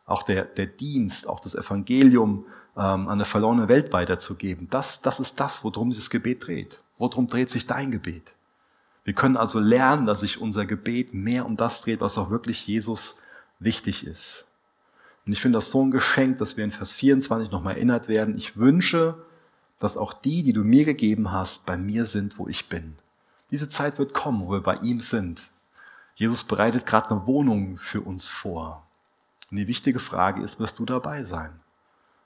[0.06, 2.46] auch der, der Dienst, auch das Evangelium
[2.76, 6.80] ähm, an eine verlorene Welt weiterzugeben, das, das ist das, worum sich das Gebet dreht.
[6.98, 8.34] Worum dreht sich dein Gebet?
[9.04, 12.66] Wir können also lernen, dass sich unser Gebet mehr um das dreht, was auch wirklich
[12.66, 13.18] Jesus
[13.58, 14.46] wichtig ist.
[15.26, 18.36] Und ich finde das so ein Geschenk, dass wir in Vers 24 nochmal erinnert werden.
[18.36, 19.16] Ich wünsche,
[19.78, 22.96] dass auch die, die du mir gegeben hast, bei mir sind, wo ich bin.
[23.50, 25.50] Diese Zeit wird kommen, wo wir bei ihm sind.
[26.16, 28.86] Jesus bereitet gerade eine Wohnung für uns vor.
[29.50, 31.60] Und die wichtige Frage ist, wirst du dabei sein?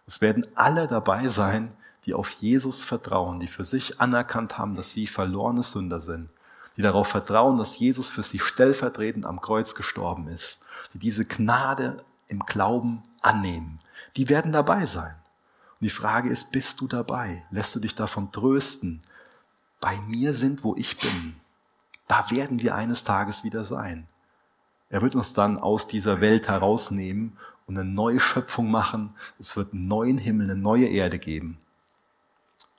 [0.08, 1.70] Es werden alle dabei sein,
[2.06, 6.30] die auf Jesus vertrauen, die für sich anerkannt haben, dass sie verlorene Sünder sind,
[6.78, 10.60] die darauf vertrauen, dass Jesus für sie stellvertretend am Kreuz gestorben ist,
[10.94, 13.80] die diese Gnade im Glauben annehmen.
[14.16, 15.14] Die werden dabei sein.
[15.78, 17.44] Und die Frage ist, bist du dabei?
[17.50, 19.02] Lässt du dich davon trösten?
[19.78, 21.36] Bei mir sind, wo ich bin.
[22.06, 24.08] Da werden wir eines Tages wieder sein.
[24.88, 27.36] Er wird uns dann aus dieser Welt herausnehmen
[27.68, 29.14] und eine neue Schöpfung machen.
[29.38, 31.58] Es wird einen neuen Himmel, eine neue Erde geben.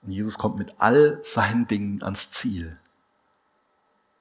[0.02, 2.76] Und Jesus kommt mit all seinen Dingen ans Ziel.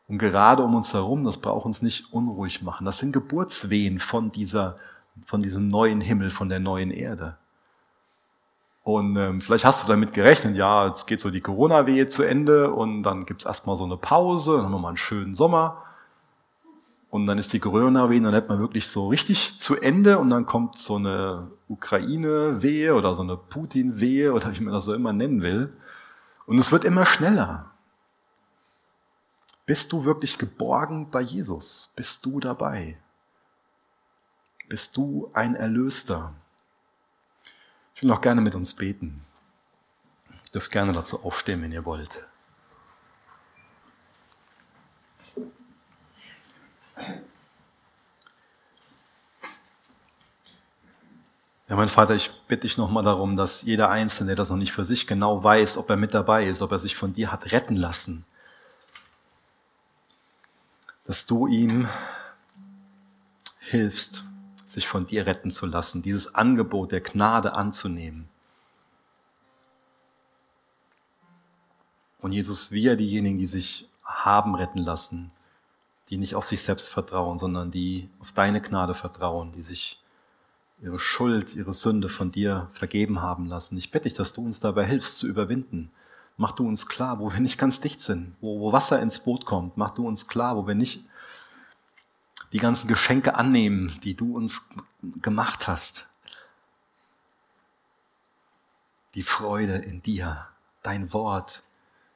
[0.07, 2.85] Und gerade um uns herum, das braucht uns nicht unruhig machen.
[2.85, 4.77] Das sind Geburtswehen von dieser,
[5.25, 7.37] von diesem neuen Himmel, von der neuen Erde.
[8.83, 12.71] Und ähm, vielleicht hast du damit gerechnet, ja, jetzt geht so die Corona-Wehe zu Ende
[12.71, 15.83] und dann gibt's erstmal so eine Pause, dann haben wir mal einen schönen Sommer.
[17.09, 20.45] Und dann ist die Corona-Wehe, dann hat man wirklich so richtig zu Ende und dann
[20.45, 25.41] kommt so eine Ukraine-Wehe oder so eine Putin-Wehe oder wie man das so immer nennen
[25.41, 25.73] will.
[26.45, 27.71] Und es wird immer schneller.
[29.65, 31.93] Bist du wirklich geborgen bei Jesus?
[31.95, 32.97] Bist du dabei?
[34.67, 36.33] Bist du ein Erlöster?
[37.95, 39.21] Ich will auch gerne mit uns beten.
[40.29, 42.28] Ihr dürft gerne dazu aufstehen, wenn ihr wollt.
[51.69, 54.71] Ja, mein Vater, ich bitte dich nochmal darum, dass jeder Einzelne, der das noch nicht
[54.71, 57.51] für sich genau weiß, ob er mit dabei ist, ob er sich von dir hat
[57.51, 58.25] retten lassen,
[61.05, 61.87] dass du ihm
[63.59, 64.23] hilfst,
[64.65, 68.27] sich von dir retten zu lassen, dieses Angebot der Gnade anzunehmen.
[72.19, 75.31] Und Jesus, wir diejenigen, die sich haben retten lassen,
[76.09, 80.01] die nicht auf sich selbst vertrauen, sondern die auf deine Gnade vertrauen, die sich
[80.81, 83.77] ihre Schuld, ihre Sünde von dir vergeben haben lassen.
[83.77, 85.91] Ich bitte dich, dass du uns dabei hilfst zu überwinden.
[86.37, 89.45] Mach du uns klar, wo wir nicht ganz dicht sind, wo, wo Wasser ins Boot
[89.45, 89.77] kommt.
[89.77, 91.03] Mach du uns klar, wo wir nicht
[92.53, 94.61] die ganzen Geschenke annehmen, die du uns
[95.21, 96.07] gemacht hast.
[99.15, 100.47] Die Freude in dir,
[100.81, 101.63] dein Wort.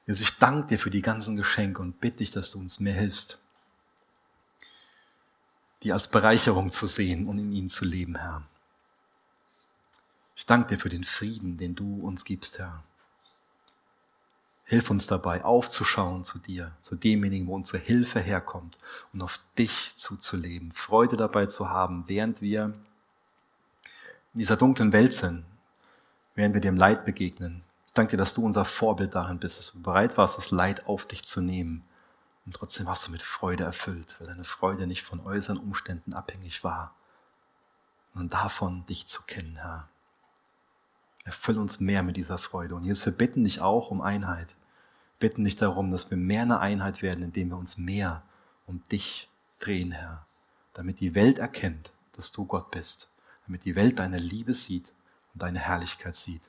[0.07, 2.93] Jesus, ich danke dir für die ganzen Geschenke und bitte dich, dass du uns mehr
[2.93, 3.39] hilfst,
[5.83, 8.43] die als Bereicherung zu sehen und in ihnen zu leben, Herr.
[10.35, 12.83] Ich danke dir für den Frieden, den du uns gibst, Herr.
[14.65, 18.77] Hilf uns dabei, aufzuschauen zu dir, zu demjenigen, wo unsere Hilfe herkommt
[19.11, 22.73] und auf dich zuzuleben, Freude dabei zu haben, während wir
[24.33, 25.43] in dieser dunklen Welt sind,
[26.33, 27.61] während wir dem Leid begegnen.
[27.87, 30.87] Ich danke dir, dass du unser Vorbild darin bist, dass du bereit warst, das Leid
[30.87, 31.83] auf dich zu nehmen.
[32.45, 36.63] Und trotzdem warst du mit Freude erfüllt, weil deine Freude nicht von äußeren Umständen abhängig
[36.63, 36.93] war,
[38.13, 39.87] sondern davon, dich zu kennen, Herr.
[41.23, 42.75] Erfüll uns mehr mit dieser Freude.
[42.75, 44.55] Und Jesus, wir bitten dich auch um Einheit.
[45.19, 48.23] Bitten dich darum, dass wir mehr eine Einheit werden, indem wir uns mehr
[48.67, 49.29] um dich
[49.59, 50.25] drehen, Herr.
[50.73, 53.07] Damit die Welt erkennt, dass du Gott bist.
[53.47, 54.85] Damit die Welt deine Liebe sieht
[55.33, 56.41] und deine Herrlichkeit sieht.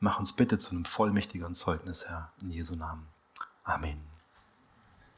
[0.00, 3.06] Mach uns bitte zu einem vollmächtigen Zeugnis, Herr, in Jesu Namen.
[3.64, 4.09] Amen.